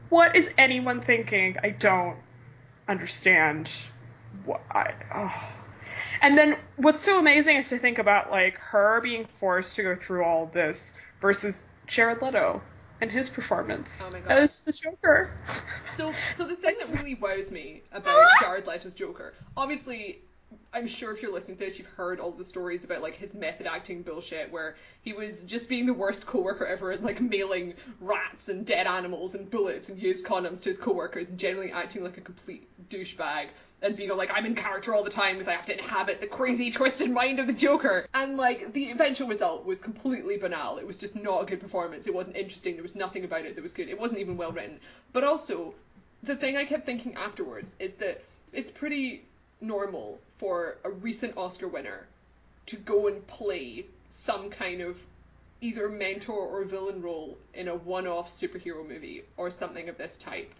[0.10, 1.56] What is anyone thinking?
[1.62, 2.18] I don't
[2.88, 3.72] understand.
[4.46, 4.94] What I.
[5.14, 5.50] Oh.
[6.22, 9.96] And then what's so amazing is to think about like her being forced to go
[9.96, 12.62] through all this versus Jared Leto
[13.02, 14.32] and his performance Oh my God.
[14.32, 15.32] as the Joker.
[15.96, 20.20] So, so the thing that really wows me about Jared Leto's Joker, obviously,
[20.74, 23.34] I'm sure if you're listening to this, you've heard all the stories about like his
[23.34, 27.74] method acting bullshit, where he was just being the worst coworker ever, and like mailing
[28.02, 32.04] rats and dead animals and bullets and used condoms to his coworkers, and generally acting
[32.04, 33.48] like a complete douchebag.
[33.82, 36.28] And being like, I'm in character all the time because I have to inhabit the
[36.28, 38.08] crazy, twisted mind of the Joker.
[38.14, 40.78] And like, the eventual result was completely banal.
[40.78, 42.06] It was just not a good performance.
[42.06, 42.74] It wasn't interesting.
[42.74, 43.88] There was nothing about it that was good.
[43.88, 44.80] It wasn't even well written.
[45.14, 45.74] But also,
[46.24, 49.24] the thing I kept thinking afterwards is that it's pretty
[49.62, 52.08] normal for a recent Oscar winner
[52.66, 54.98] to go and play some kind of
[55.62, 60.54] either mentor or villain role in a one-off superhero movie or something of this type.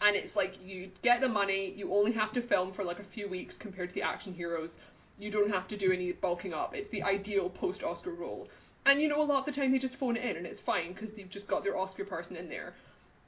[0.00, 3.04] And it's like you get the money, you only have to film for like a
[3.04, 4.78] few weeks compared to the action heroes.
[5.18, 6.74] You don't have to do any bulking up.
[6.74, 8.48] It's the ideal post-Oscar role.
[8.86, 10.60] And you know, a lot of the time they just phone it in and it's
[10.60, 12.74] fine because they've just got their Oscar person in there.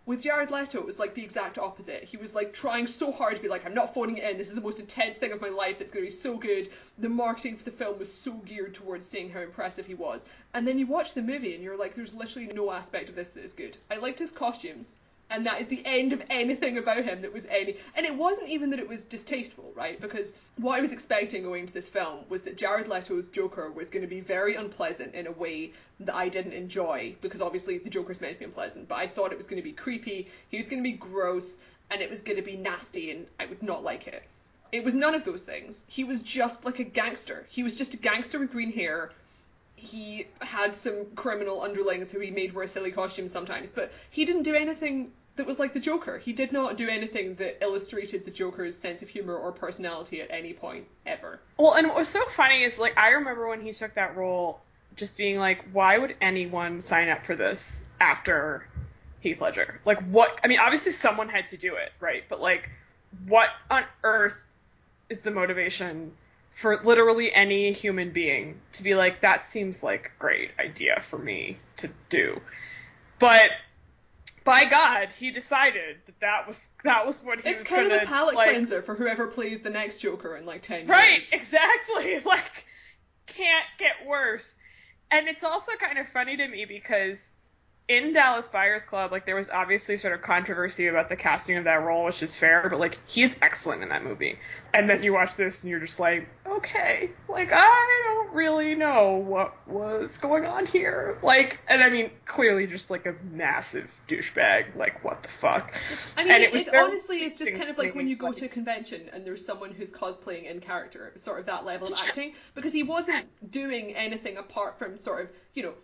[0.07, 2.05] With Jared Leto, it was like the exact opposite.
[2.05, 4.39] He was like trying so hard to be like, I'm not phoning it in.
[4.39, 5.81] This is the most intense thing of my life.
[5.81, 6.71] It's going to be so good.
[6.99, 10.25] The marketing for the film was so geared towards seeing how impressive he was.
[10.55, 13.31] And then you watch the movie and you're like, there's literally no aspect of this
[13.31, 13.77] that is good.
[13.91, 14.97] I liked his costumes
[15.31, 17.77] and that is the end of anything about him that was any.
[17.95, 20.01] And it wasn't even that it was distasteful, right?
[20.01, 23.91] Because what I was expecting going into this film was that Jared Leto's Joker was
[23.91, 27.91] going to be very unpleasant in a way that I didn't enjoy, because obviously the
[27.91, 30.59] Joker's meant to be unpleasant, but I thought it was going to be creepy, he
[30.59, 31.59] was going to be gross,
[31.91, 34.23] and it was going to be nasty, and I would not like it.
[34.73, 35.85] It was none of those things.
[35.89, 37.47] He was just like a gangster.
[37.51, 39.11] He was just a gangster with green hair
[39.81, 44.43] he had some criminal underlings who he made wear silly costumes sometimes, but he didn't
[44.43, 46.19] do anything that was like the Joker.
[46.19, 50.31] He did not do anything that illustrated the Joker's sense of humor or personality at
[50.31, 51.41] any point ever.
[51.59, 54.61] Well, and what was so funny is like I remember when he took that role,
[54.97, 58.69] just being like, why would anyone sign up for this after
[59.21, 59.81] Heath Ledger?
[59.85, 60.39] Like, what?
[60.45, 62.25] I mean, obviously someone had to do it, right?
[62.29, 62.71] But like,
[63.27, 64.53] what on earth
[65.09, 66.13] is the motivation?
[66.53, 71.19] For literally any human being to be like, that seems like a great idea for
[71.19, 72.41] me to do.
[73.19, 73.53] But
[74.45, 78.03] by God, he decided that that was that was what he it's was kind gonna,
[78.03, 81.13] of a palate like, cleanser for whoever plays the next Joker in like ten Right,
[81.13, 81.31] years.
[81.33, 82.21] Right, exactly.
[82.25, 82.67] Like,
[83.27, 84.57] can't get worse.
[85.11, 87.33] And it's also kind of funny to me because
[87.91, 91.65] in Dallas Buyers Club, like there was obviously sort of controversy about the casting of
[91.65, 94.39] that role, which is fair, but like he's excellent in that movie.
[94.73, 99.15] And then you watch this and you're just like, okay, like I don't really know
[99.15, 101.19] what was going on here.
[101.25, 104.77] Like, and I mean, clearly just like a massive douchebag.
[104.77, 105.75] Like, what the fuck?
[106.17, 108.27] I mean, and it, was it honestly it's just kind of like when you go
[108.27, 111.89] like- to a convention and there's someone who's cosplaying in character, sort of that level
[111.89, 115.75] of acting, because he wasn't doing anything apart from sort of, you know,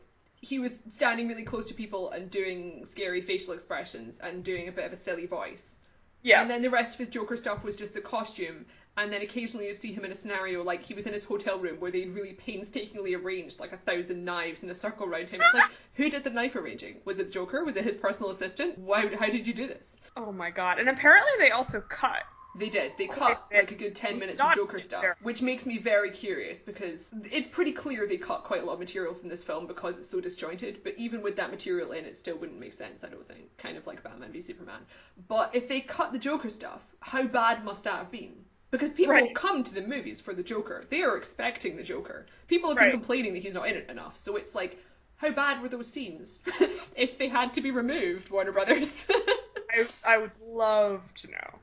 [0.47, 4.73] he was standing really close to people and doing scary facial expressions and doing a
[4.73, 5.77] bit of a silly voice.
[6.23, 6.41] Yeah.
[6.41, 8.65] And then the rest of his Joker stuff was just the costume.
[8.97, 11.59] And then occasionally you'd see him in a scenario like he was in his hotel
[11.59, 15.41] room where they'd really painstakingly arranged like a thousand knives in a circle around him.
[15.43, 16.97] It's like, who did the knife arranging?
[17.05, 17.65] Was it the Joker?
[17.65, 18.79] Was it his personal assistant?
[18.79, 19.97] Why, how did you do this?
[20.17, 20.79] oh my god.
[20.79, 22.23] And apparently they also cut
[22.59, 22.95] They did.
[22.97, 26.11] They cut like a good 10 it's minutes of Joker stuff, which makes me very
[26.11, 29.67] curious because it's pretty clear they cut quite a lot of material from this film
[29.67, 30.81] because it's so disjointed.
[30.83, 33.57] But even with that material in, it still wouldn't make sense, I don't think.
[33.59, 34.81] Kind of like Batman v Superman.
[35.29, 38.35] But if they cut the Joker stuff, how bad must that have been?
[38.71, 39.35] Because people Right.
[39.35, 40.85] come to the movies for the Joker.
[40.89, 42.27] They are expecting the Joker.
[42.49, 42.93] People have been Right.
[42.93, 44.17] complaining that he's not in it enough.
[44.19, 44.79] So it's like,
[45.17, 46.43] how bad were those scenes
[46.97, 49.07] if they had to be removed, Warner Brothers?
[49.71, 51.59] I, I would love to know.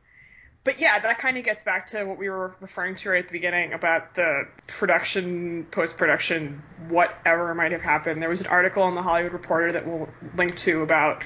[0.63, 3.27] But yeah, that kind of gets back to what we were referring to right at
[3.27, 8.21] the beginning about the production, post production, whatever might have happened.
[8.21, 11.23] There was an article in the Hollywood Reporter that we'll link to about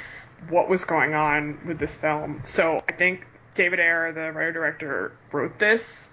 [0.49, 2.41] what was going on with this film.
[2.45, 6.11] So I think David Ayer, the writer director, wrote this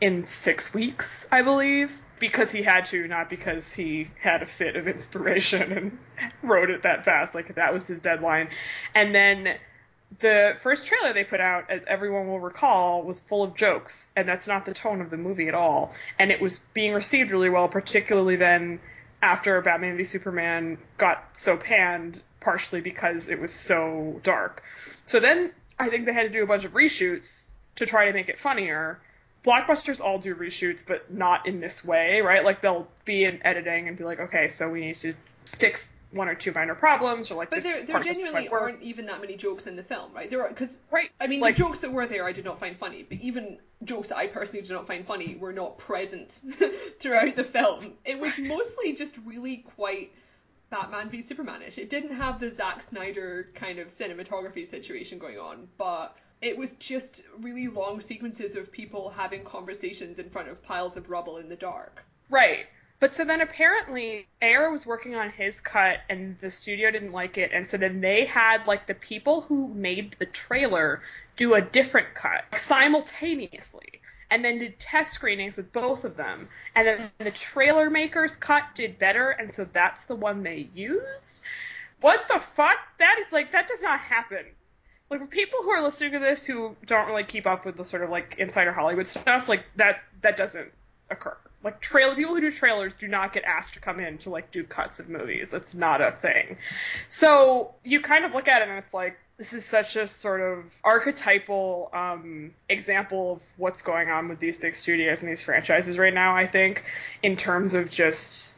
[0.00, 4.76] in six weeks, I believe, because he had to, not because he had a fit
[4.76, 5.98] of inspiration and
[6.42, 7.34] wrote it that fast.
[7.34, 8.48] Like that was his deadline.
[8.94, 9.56] And then
[10.18, 14.28] the first trailer they put out, as everyone will recall, was full of jokes, and
[14.28, 15.92] that's not the tone of the movie at all.
[16.18, 18.80] And it was being received really well, particularly then
[19.22, 24.62] after Batman v Superman got so panned, partially because it was so dark.
[25.06, 28.12] So then I think they had to do a bunch of reshoots to try to
[28.12, 29.00] make it funnier.
[29.44, 32.44] Blockbusters all do reshoots, but not in this way, right?
[32.44, 35.14] Like they'll be in editing and be like, okay, so we need to
[35.46, 38.62] fix one or two minor problems, or like But there, there genuinely work.
[38.62, 40.28] aren't even that many jokes in the film, right?
[40.30, 41.10] There are because Right.
[41.20, 43.58] I mean Like- the jokes that were there I did not find funny, but even
[43.84, 46.40] jokes that I personally did not find funny were not present
[47.00, 47.94] throughout the film.
[48.04, 50.12] It was mostly just really quite
[50.70, 51.78] Batman v Supermanish.
[51.78, 56.72] It didn't have the Zack Snyder kind of cinematography situation going on, but it was
[56.74, 61.48] just really long sequences of people having conversations in front of piles of rubble in
[61.48, 62.04] the dark.
[62.30, 62.66] Right.
[63.02, 67.36] But so then apparently Ayer was working on his cut and the studio didn't like
[67.36, 71.02] it and so then they had like the people who made the trailer
[71.34, 74.00] do a different cut simultaneously
[74.30, 78.62] and then did test screenings with both of them and then the trailer maker's cut
[78.76, 81.42] did better and so that's the one they used.
[82.02, 82.78] What the fuck?
[83.00, 84.46] That is like that does not happen.
[85.10, 87.84] like for people who are listening to this who don't really keep up with the
[87.84, 90.70] sort of like insider Hollywood stuff, like that's that doesn't
[91.10, 91.36] occur.
[91.64, 94.50] Like trailer people who do trailers do not get asked to come in to like
[94.50, 95.50] do cuts of movies.
[95.50, 96.56] That's not a thing.
[97.08, 100.40] So you kind of look at it and it's like this is such a sort
[100.40, 105.98] of archetypal um, example of what's going on with these big studios and these franchises
[105.98, 106.34] right now.
[106.34, 106.84] I think
[107.22, 108.54] in terms of just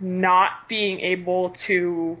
[0.00, 2.18] not being able to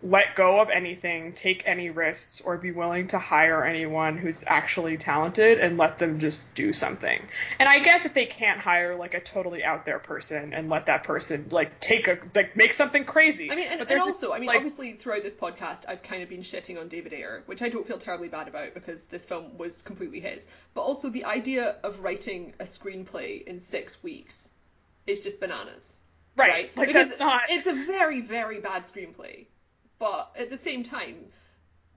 [0.00, 4.96] let go of anything, take any risks, or be willing to hire anyone who's actually
[4.96, 7.20] talented and let them just do something.
[7.58, 10.86] And I get that they can't hire like a totally out there person and let
[10.86, 13.50] that person like take a like make something crazy.
[13.50, 16.02] I mean, and, but and there's also, I mean, like- obviously throughout this podcast, I've
[16.02, 19.04] kind of been shitting on David Ayer, which I don't feel terribly bad about because
[19.04, 20.46] this film was completely his.
[20.74, 24.48] But also, the idea of writing a screenplay in six weeks
[25.08, 25.98] is just bananas.
[26.36, 29.46] right, like because that's not It's a very, very bad screenplay.
[29.98, 31.26] But at the same time,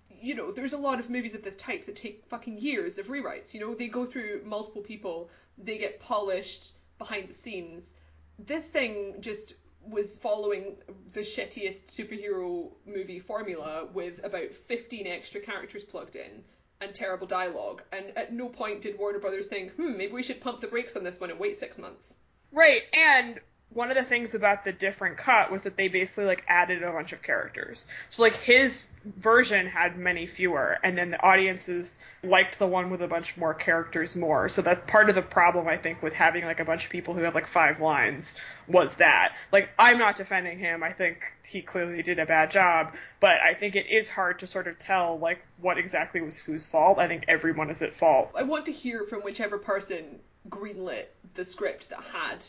[0.09, 3.07] you know, there's a lot of movies of this type that take fucking years of
[3.07, 3.53] rewrites.
[3.53, 7.93] You know, they go through multiple people, they get polished behind the scenes.
[8.37, 10.75] This thing just was following
[11.13, 16.43] the shittiest superhero movie formula with about 15 extra characters plugged in
[16.81, 17.81] and terrible dialogue.
[17.91, 20.95] And at no point did Warner Brothers think, hmm, maybe we should pump the brakes
[20.95, 22.15] on this one and wait six months.
[22.51, 23.39] Right, and
[23.73, 26.91] one of the things about the different cut was that they basically like added a
[26.91, 27.87] bunch of characters.
[28.09, 33.01] So like his version had many fewer, and then the audiences liked the one with
[33.01, 34.49] a bunch more characters more.
[34.49, 37.13] So that part of the problem I think with having like a bunch of people
[37.13, 39.35] who have like five lines was that.
[39.53, 40.83] Like I'm not defending him.
[40.83, 44.47] I think he clearly did a bad job, but I think it is hard to
[44.47, 46.99] sort of tell like what exactly was whose fault.
[46.99, 48.31] I think everyone is at fault.
[48.35, 50.19] I want to hear from whichever person
[50.49, 51.05] greenlit
[51.35, 52.43] the script that had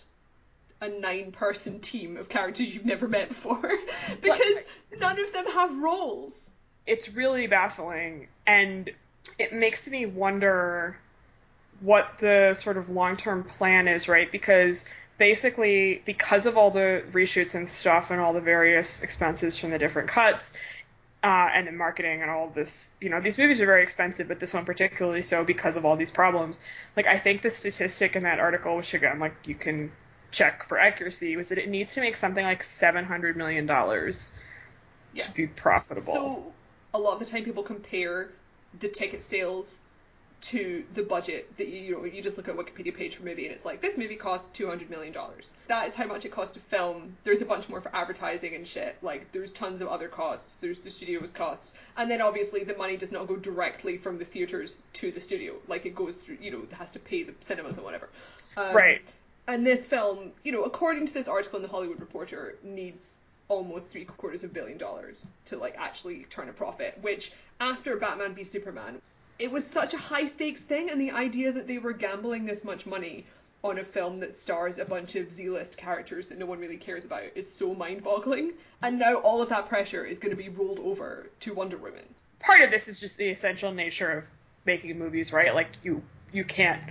[0.82, 3.70] a nine person team of characters you've never met before.
[4.20, 4.66] Because
[4.98, 6.50] none of them have roles.
[6.86, 8.90] it's really baffling and
[9.38, 10.98] it makes me wonder
[11.80, 14.30] what the sort of long-term plan is right?
[14.30, 14.84] Because
[15.18, 19.78] basically because of all the reshoots and stuff and all the various expenses from the
[19.78, 20.52] different cuts
[21.22, 24.40] uh, and the marketing and all this you know these movies are very expensive but
[24.40, 26.58] this one particularly so because of all these problems.
[26.96, 29.92] Like i think the statistic in that article which again like you can
[30.32, 34.32] check for accuracy was that it needs to make something like 700 million dollars
[35.12, 35.24] Yeah.
[35.24, 36.52] to be profitable So
[36.94, 38.30] a lot of the time people compare
[38.80, 39.80] the ticket sales
[40.40, 43.22] to the budget that you, you know you just look at a Wikipedia page for
[43.22, 45.54] a movie and it's like this movie cost two hundred million dollars.
[45.68, 47.16] That is how much it cost to film.
[47.22, 48.96] There's a bunch more for advertising and shit.
[49.02, 50.56] Like there's tons of other costs.
[50.56, 54.24] There's the studio's costs, and then obviously the money does not go directly from the
[54.24, 55.54] theaters to the studio.
[55.68, 58.08] Like it goes through you know it has to pay the cinemas and whatever.
[58.56, 59.02] Um, right
[59.48, 63.16] And this film, you know, according to this article in the Hollywood Reporter, needs
[63.48, 66.98] almost three quarters of a billion dollars to like actually turn a profit.
[67.02, 69.00] Which after Batman v Superman,
[69.38, 72.64] it was such a high stakes thing, and the idea that they were gambling this
[72.64, 73.26] much money
[73.64, 77.04] on a film that stars a bunch of Z-list characters that no one really cares
[77.04, 78.52] about is so mind-boggling.
[78.82, 82.02] And now all of that pressure is going to be rolled over to Wonder Woman.
[82.40, 84.26] part of this is just the essential nature of
[84.66, 85.54] making movies, right?
[85.54, 86.82] Like you you can't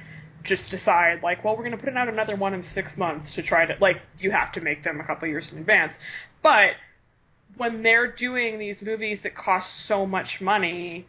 [0.44, 3.44] just decide like, well, we're going to put out another one in 6 months to
[3.44, 6.00] try to like you have to make them a couple years in advance.
[6.42, 6.76] But
[7.58, 11.06] when they're doing these movies that cost so much money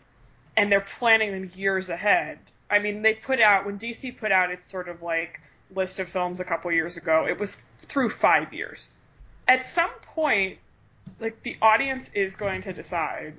[0.57, 2.39] and they're planning them years ahead.
[2.71, 5.41] I mean, they put out when DC put out its sort of like
[5.75, 8.97] list of films a couple years ago, it was through 5 years.
[9.49, 10.59] At some point
[11.21, 13.35] like the audience is going to decide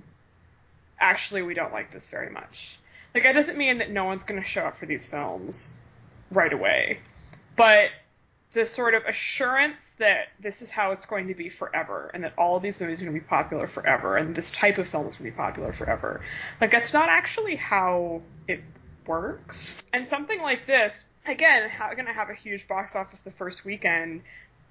[1.00, 2.78] actually we don't like this very much.
[3.14, 5.72] Like that doesn't mean that no one's going to show up for these films
[6.34, 7.00] right away,
[7.56, 7.90] but
[8.54, 12.34] the sort of assurance that this is how it's going to be forever and that
[12.38, 15.08] all of these movies are going to be popular forever and this type of film
[15.08, 16.22] is going to be popular forever.
[16.62, 18.62] Like that's not actually how it
[19.08, 19.84] works.
[19.92, 24.22] And something like this, again, going to have a huge box office the first weekend,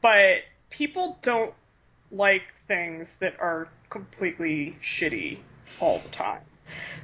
[0.00, 1.54] but people don't
[2.12, 5.40] like things that are completely shitty
[5.80, 6.42] all the time.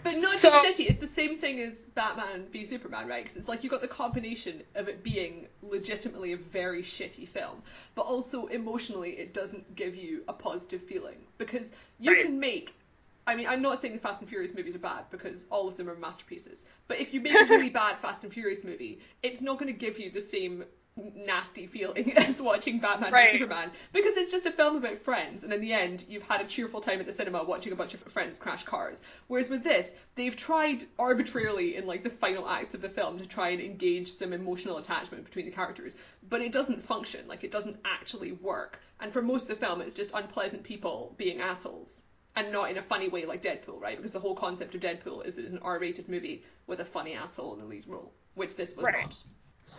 [0.05, 0.87] But not So- just shitty.
[0.89, 3.23] It's the same thing as Batman v Superman, right?
[3.25, 7.63] Because it's like you've got the combination of it being legitimately a very shitty film,
[7.95, 12.25] but also emotionally it doesn't give you a positive feeling because you Right.
[12.25, 12.75] can make.
[13.27, 15.77] I mean, I'm not saying the Fast and Furious movies are bad because all of
[15.77, 16.65] them are masterpieces.
[16.87, 19.79] But if you make a really bad Fast and Furious movie, it's not going to
[19.79, 20.65] give you the same
[21.15, 23.31] nasty feeling as watching Batman Right.
[23.33, 26.41] v Superman because it's just a film about friends, and in the end, you've had
[26.41, 29.01] a cheerful time at the cinema watching a bunch of friends crash cars.
[29.29, 33.27] Whereas with this, they've tried arbitrarily in like the final acts of the film to
[33.27, 35.95] try and engage some emotional attachment between the characters,
[36.29, 37.27] but it doesn't function.
[37.29, 38.81] Like it doesn't actually work.
[39.01, 42.03] And for most of the film, it's just unpleasant people being assholes.
[42.37, 43.97] and not in a funny way like Deadpool, right?
[43.97, 47.15] Because the whole concept of Deadpool is that it's an R-rated movie with a funny
[47.15, 49.03] asshole in the lead role, which this was Right.
[49.03, 49.17] not.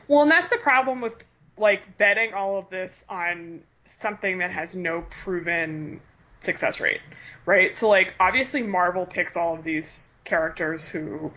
[0.08, 1.24] Well, and that's the problem with
[1.58, 6.02] like betting all of this on something that has no proven
[6.40, 7.02] success rate,
[7.46, 7.76] right?
[7.76, 11.32] So like obviously Marvel picked all of these characters who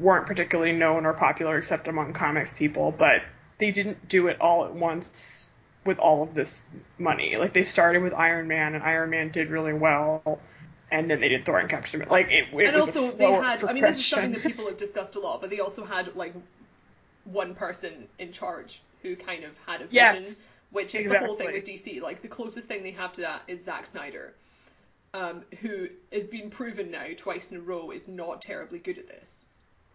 [0.00, 3.22] weren't particularly known or popular except among comics people, but
[3.58, 5.48] they didn't do it all at once
[5.84, 6.66] with all of this
[6.98, 7.36] money.
[7.36, 10.40] Like they started with Iron Man and Iron Man did really well.
[10.90, 12.12] And then they did Thor and Captain America.
[12.12, 14.42] Like it, it and was also a they had I mean this is something that
[14.42, 16.32] people have discussed a lot, but they also had like
[17.32, 21.34] one person in charge who kind of had a vision, Yes, which is the whole
[21.34, 22.00] thing with DC.
[22.00, 24.34] Like the closest thing they have to that is Zack Snyder,
[25.14, 29.08] um, who has been proven now twice in a row is not terribly good at
[29.08, 29.44] this.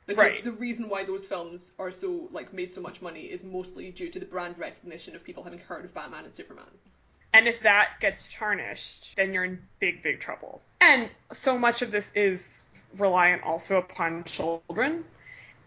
[0.05, 0.43] Because Right.
[0.43, 4.09] the reason why those films are so like made so much money is mostly due
[4.09, 6.65] to the brand recognition of people having heard of Batman and Superman.
[7.33, 10.61] And if that gets tarnished, then you're in big, big trouble.
[10.81, 12.63] And so much of this is
[12.97, 15.05] reliant also upon children.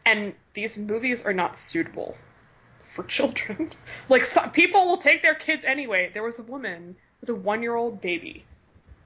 [0.07, 2.17] And these movies are not suitable
[2.85, 3.71] for children.
[4.09, 6.11] like, people will take their kids anyway.
[6.15, 8.45] There was a woman with a one year old baby.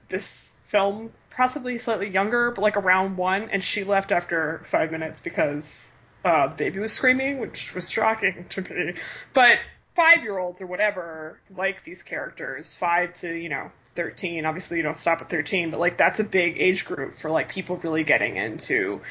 [0.09, 5.21] This film, possibly slightly younger, but like around one, and she left after five minutes
[5.21, 5.93] because
[6.23, 8.93] uh, the baby was screaming, which was shocking to me.
[9.33, 9.57] But
[9.95, 14.45] five year olds or whatever like these characters, five to, you know, 13.
[14.45, 17.49] Obviously, you don't stop at 13, but like that's a big age group for like
[17.49, 19.01] people really getting into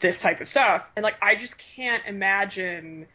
[0.00, 0.90] this type of stuff.
[0.96, 3.06] And like, I just can't imagine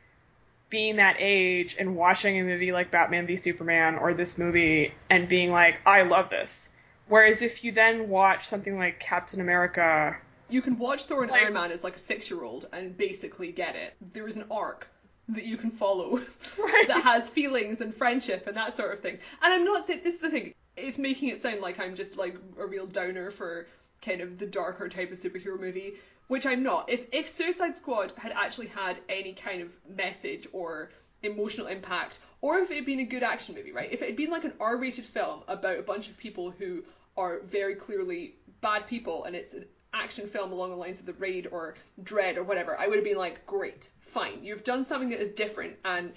[0.70, 5.28] being that age and watching a movie like Batman v Superman or this movie and
[5.28, 6.70] being like, I love this.
[7.08, 10.18] Whereas if you then watch something like Captain America,
[10.50, 12.96] You can watch Thor and Like- Iron Man as like a six year old and
[12.96, 13.94] basically get it.
[14.14, 14.88] There is an arc
[15.30, 16.18] that you can follow
[16.58, 16.86] Right.
[16.88, 19.20] that has feelings and friendship and that sort of thing.
[19.42, 20.54] And I'm not saying this is the thing.
[20.78, 23.68] It's making it sound like I'm just like a real downer for
[24.02, 25.96] kind of the darker type of superhero movie,
[26.32, 26.90] which I'm not.
[26.90, 30.92] If if Suicide Squad had actually had any kind of message or
[31.24, 33.92] emotional impact, or if it had been a good action movie, right?
[33.92, 36.84] If it had been like an R-rated film about a bunch of people who
[37.18, 41.12] are very clearly bad people, and it's an action film along the lines of The
[41.16, 45.10] Raid or Dredd or whatever, I would have been like, great, fine, you've done something
[45.10, 46.14] that is different, and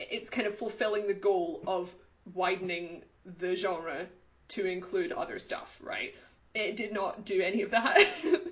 [0.00, 1.94] it's kind of fulfilling the goal of
[2.34, 3.04] widening
[3.38, 4.06] the genre
[4.48, 6.16] to include other stuff, right?
[6.52, 7.96] It did not do any of that.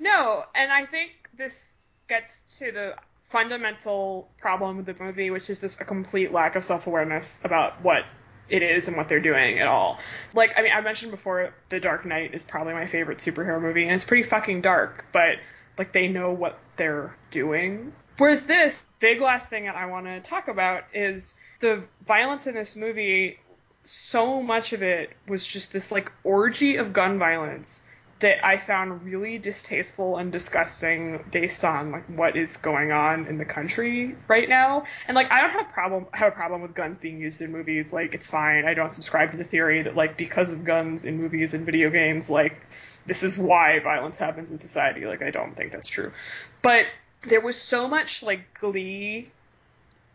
[0.00, 1.76] No, and I think this
[2.08, 6.64] gets to the fundamental problem with the movie, which is this a complete lack of
[6.64, 8.04] self awareness about what
[8.48, 9.98] it is and what they're doing at all.
[10.34, 13.84] Like, I mean, I mentioned before, The Dark Knight is probably my favorite superhero movie,
[13.84, 15.36] and it's pretty fucking dark, but
[15.78, 17.92] like they know what they're doing.
[18.18, 22.54] Whereas this big last thing that I want to talk about is the violence in
[22.54, 23.38] this movie.
[23.84, 27.82] So much of it was just this like orgy of gun violence
[28.20, 33.38] that I found really distasteful and disgusting based on like what is going on in
[33.38, 34.84] the country right now.
[35.08, 37.50] And like I don't have a problem have a problem with guns being used in
[37.50, 37.92] movies.
[37.92, 38.66] Like it's fine.
[38.66, 41.90] I don't subscribe to the theory that like because of guns in movies and video
[41.90, 42.60] games, like
[43.06, 45.06] this is why violence happens in society.
[45.06, 46.12] Like I don't think that's true.
[46.60, 46.86] But
[47.22, 49.30] there was so much like glee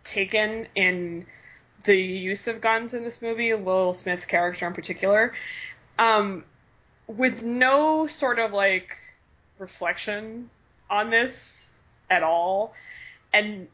[0.03, 1.25] taken in
[1.85, 5.33] the use of guns in this movie, Will Smith's character in particular.
[5.97, 6.43] Um,
[7.07, 8.97] with no sort of like
[9.59, 10.49] reflection
[10.89, 11.69] on this
[12.09, 12.73] at all.
[13.33, 13.67] And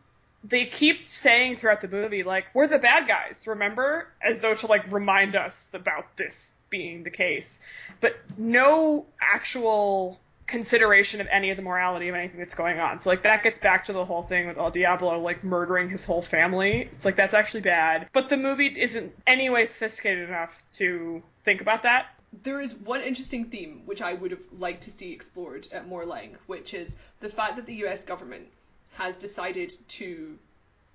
[0.43, 4.07] they keep saying throughout the movie, like, we're the bad guys, remember?
[4.21, 7.59] As though to like remind us about this being the case.
[7.99, 12.99] But no actual consideration of any of the morality of anything that's going on.
[12.99, 16.03] So like that gets back to the whole thing with El Diablo like murdering his
[16.03, 16.89] whole family.
[16.91, 18.09] It's like that's actually bad.
[18.11, 22.07] But the movie isn't anyway sophisticated enough to think about that.
[22.43, 26.05] There is one interesting theme which I would have liked to see explored at more
[26.05, 28.47] length, which is the fact that the US government
[28.93, 30.38] has decided to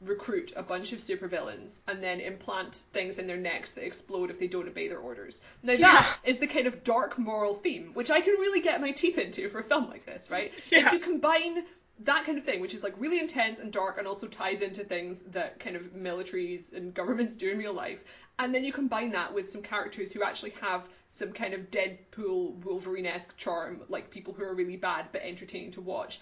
[0.03, 4.39] recruit a bunch of supervillains and then implant things in their necks that explode if
[4.39, 5.41] they don't obey their orders.
[5.63, 5.93] Now Yeah.
[5.93, 9.17] that is the kind of dark moral theme which I can really get my teeth
[9.19, 10.53] into for a film like this, right?
[10.71, 10.87] Yeah.
[10.89, 11.65] If you combine
[12.01, 14.85] that kind of thing, which is like really intense and dark and also ties into
[14.85, 18.05] things that kind of militaries and governments do in real life,
[18.39, 22.63] and then you combine that with some characters who actually have some kind of Deadpool
[22.65, 26.21] Wolverine-esque charm, like people who are really bad but entertaining to watch.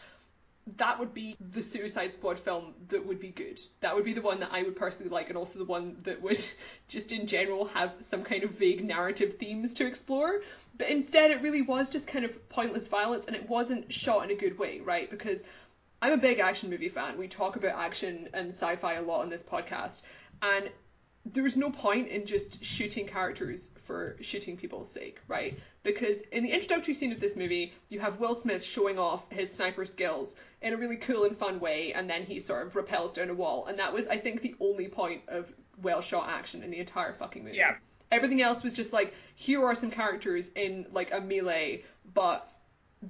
[0.77, 3.61] That would be the Suicide Squad film that would be good.
[3.81, 6.22] That would be the one that I would personally like, and also the one that
[6.22, 6.43] would
[6.89, 10.41] just in general have some kind of vague narrative themes to explore.
[10.79, 14.31] But instead, it really was just kind of pointless violence, and it wasn't shot in
[14.31, 15.11] a good way, right?
[15.11, 15.45] Because
[16.05, 17.16] I'm a big action movie fan.
[17.16, 20.02] We talk about action and sci fi a lot on this podcast.
[20.42, 20.68] And
[21.24, 25.59] there's no point in just shooting characters for shooting people's sake, right?
[25.82, 29.50] Because in the introductory scene of this movie, you have Will Smith showing off his
[29.50, 33.14] sniper skills in a really cool and fun way, and then he sort of repels
[33.14, 33.64] down a wall.
[33.64, 35.50] And that was, I think, the only point of
[35.80, 37.57] well shot action in the entire fucking movie.
[37.57, 37.76] Yeah.
[38.12, 42.46] Everything else was just like, here are some characters in like a melee, but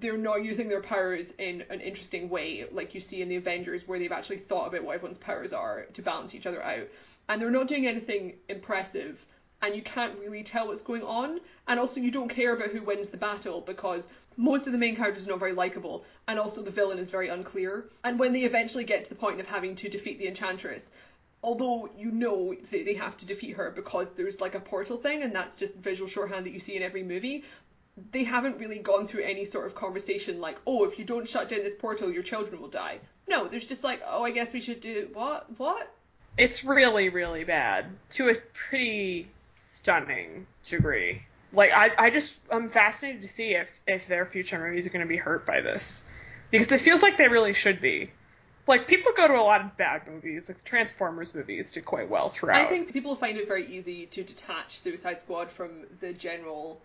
[0.00, 3.86] they're not using their powers in an interesting way, like you see in the Avengers,
[3.86, 6.88] where they've actually thought about what everyone's powers are to balance each other out.
[7.28, 9.24] And they're not doing anything impressive,
[9.62, 11.40] and you can't really tell what's going on.
[11.68, 14.96] And also, you don't care about who wins the battle because most of the main
[14.96, 17.88] characters are not very likable, and also the villain is very unclear.
[18.04, 20.90] And when they eventually get to the point of having to defeat the Enchantress,
[21.42, 25.22] although you know that they have to defeat her because there's like a portal thing,
[25.22, 27.44] and that's just visual shorthand that you see in every movie,
[28.10, 31.48] they haven't really gone through any sort of conversation like, oh, if you don't shut
[31.48, 32.98] down this portal, your children will die.
[33.28, 35.46] No, there's just like, oh, I guess we should do what?
[35.58, 35.92] What?
[36.36, 41.22] It's really, really bad to a pretty stunning degree.
[41.52, 45.04] Like, I, I just, I'm fascinated to see if, if their future movies are going
[45.04, 46.04] to be hurt by this.
[46.50, 48.10] Because it feels like they really should be.
[48.66, 52.30] Like, people go to a lot of bad movies, like Transformers movies do quite well
[52.30, 52.66] throughout.
[52.66, 55.70] I think people find it very easy to detach Suicide Squad from
[56.00, 56.80] the general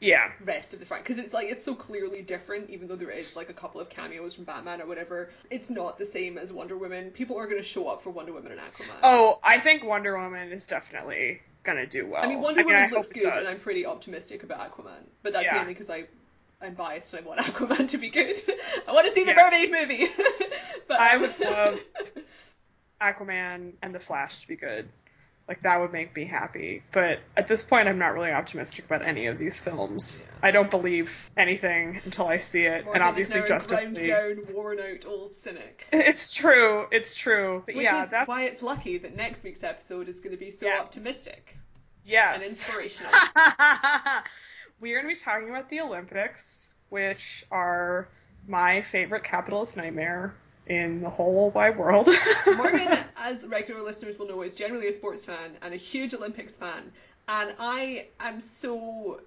[0.00, 0.30] yeah.
[0.44, 3.34] rest of the franchise because it's like it's so clearly different even though there is
[3.34, 6.76] like a couple of cameos from batman or whatever it's not the same as wonder
[6.78, 9.82] woman people are going to show up for wonder woman and aquaman Oh, I think
[9.84, 12.22] Wonder Woman is definitely going to do well.
[12.22, 15.32] i mean wonder I woman I looks good and i'm pretty optimistic about aquaman but
[15.32, 15.54] that's Yeah.
[15.56, 16.04] mainly because i
[16.62, 18.36] i'm biased and i want aquaman to be good
[18.88, 19.70] i want to see the Yes.
[19.70, 20.12] mermaid movie
[20.88, 21.78] but I um, would love
[23.00, 24.88] Aquaman and The Flash to be good.
[25.48, 26.82] Like that would make me happy.
[26.92, 30.26] But at this point, I'm not really optimistic about any of these films.
[30.42, 32.84] I don't believe anything until I see it.
[32.92, 34.06] And obviously, is now a Justice League.
[34.06, 36.86] down worn out old cynic It's true.
[36.92, 37.62] It's true.
[37.64, 40.38] But which yeah, is that's why it's lucky that next week's episode is going to
[40.38, 40.80] be so Yes.
[40.82, 41.56] optimistic
[42.04, 42.42] yes.
[42.42, 43.12] and inspirational
[44.80, 48.08] we are going to be talking about the Olympics, which are
[48.46, 50.34] my favorite capitalist nightmare
[50.68, 52.08] in the whole wide world.
[52.56, 56.52] Morgan, as regular listeners will know, is generally a sports fan and a huge Olympics
[56.52, 56.92] fan,
[57.28, 59.20] and I am so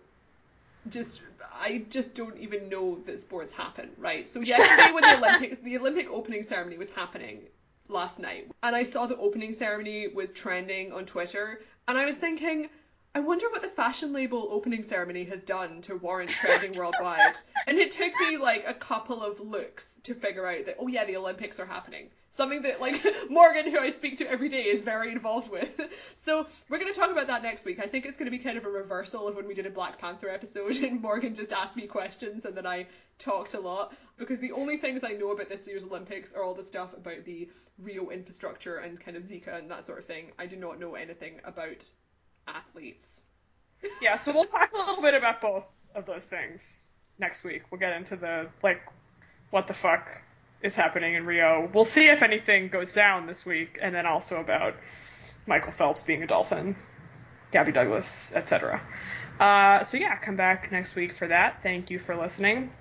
[0.90, 1.22] just
[1.54, 4.28] I just don't even know that sports happen, right?
[4.28, 7.42] So yesterday when the Olympic the Olympic opening ceremony was happening
[7.88, 12.18] last night, and I saw the opening ceremony was trending on Twitter, and I was
[12.18, 12.70] thinking,
[13.14, 17.36] I wonder what the fashion label opening ceremony has done to warrant trending worldwide.
[17.68, 21.06] And it took me like a couple of looks to figure out that oh yeah,
[21.06, 22.10] the Olympics are happening.
[22.32, 25.80] Something that like Morgan, who I speak to every day, is very involved with.
[26.24, 27.80] So we're going to talk about that next week.
[27.80, 29.72] I think it's going to be kind of a reversal of when we did a
[29.72, 32.86] Black Panther episode and Morgan just asked me questions and then I
[33.18, 36.54] talked a lot because the only things I know about this year's Olympics are all
[36.54, 37.50] the stuff about the
[37.80, 40.32] Rio infrastructure and kind of Zika and that sort of thing.
[40.38, 41.90] I do not know anything about
[42.48, 43.24] athletes.
[44.02, 45.66] yeah, so we'll talk a little bit about both
[45.96, 47.64] of those things next week.
[47.72, 48.82] We'll get into the like
[49.50, 50.10] what the fuck
[50.62, 51.70] is happening in Rio.
[51.74, 54.76] We'll see if anything goes down this week, and then also about
[55.46, 56.76] Michael Phelps being a dolphin,
[57.52, 58.82] Gabby Douglas, etc.
[59.40, 61.64] Uh, so yeah, come back next week for that.
[61.64, 62.72] Thank you for listening.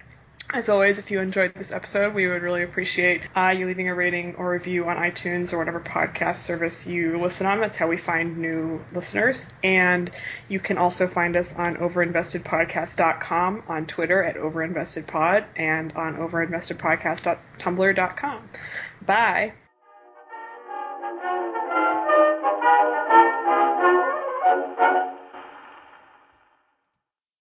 [0.52, 3.94] As always, if you enjoyed this episode, we would really appreciate uh, you leaving a
[3.94, 7.60] rating or review on iTunes or whatever podcast service you listen on.
[7.60, 9.48] That's how we find new listeners.
[9.62, 10.10] And
[10.48, 18.48] you can also find us on overinvestedpodcast.com, on Twitter at overinvestedpod, and on overinvestedpodcast.tumblr.com.
[19.06, 19.52] Bye.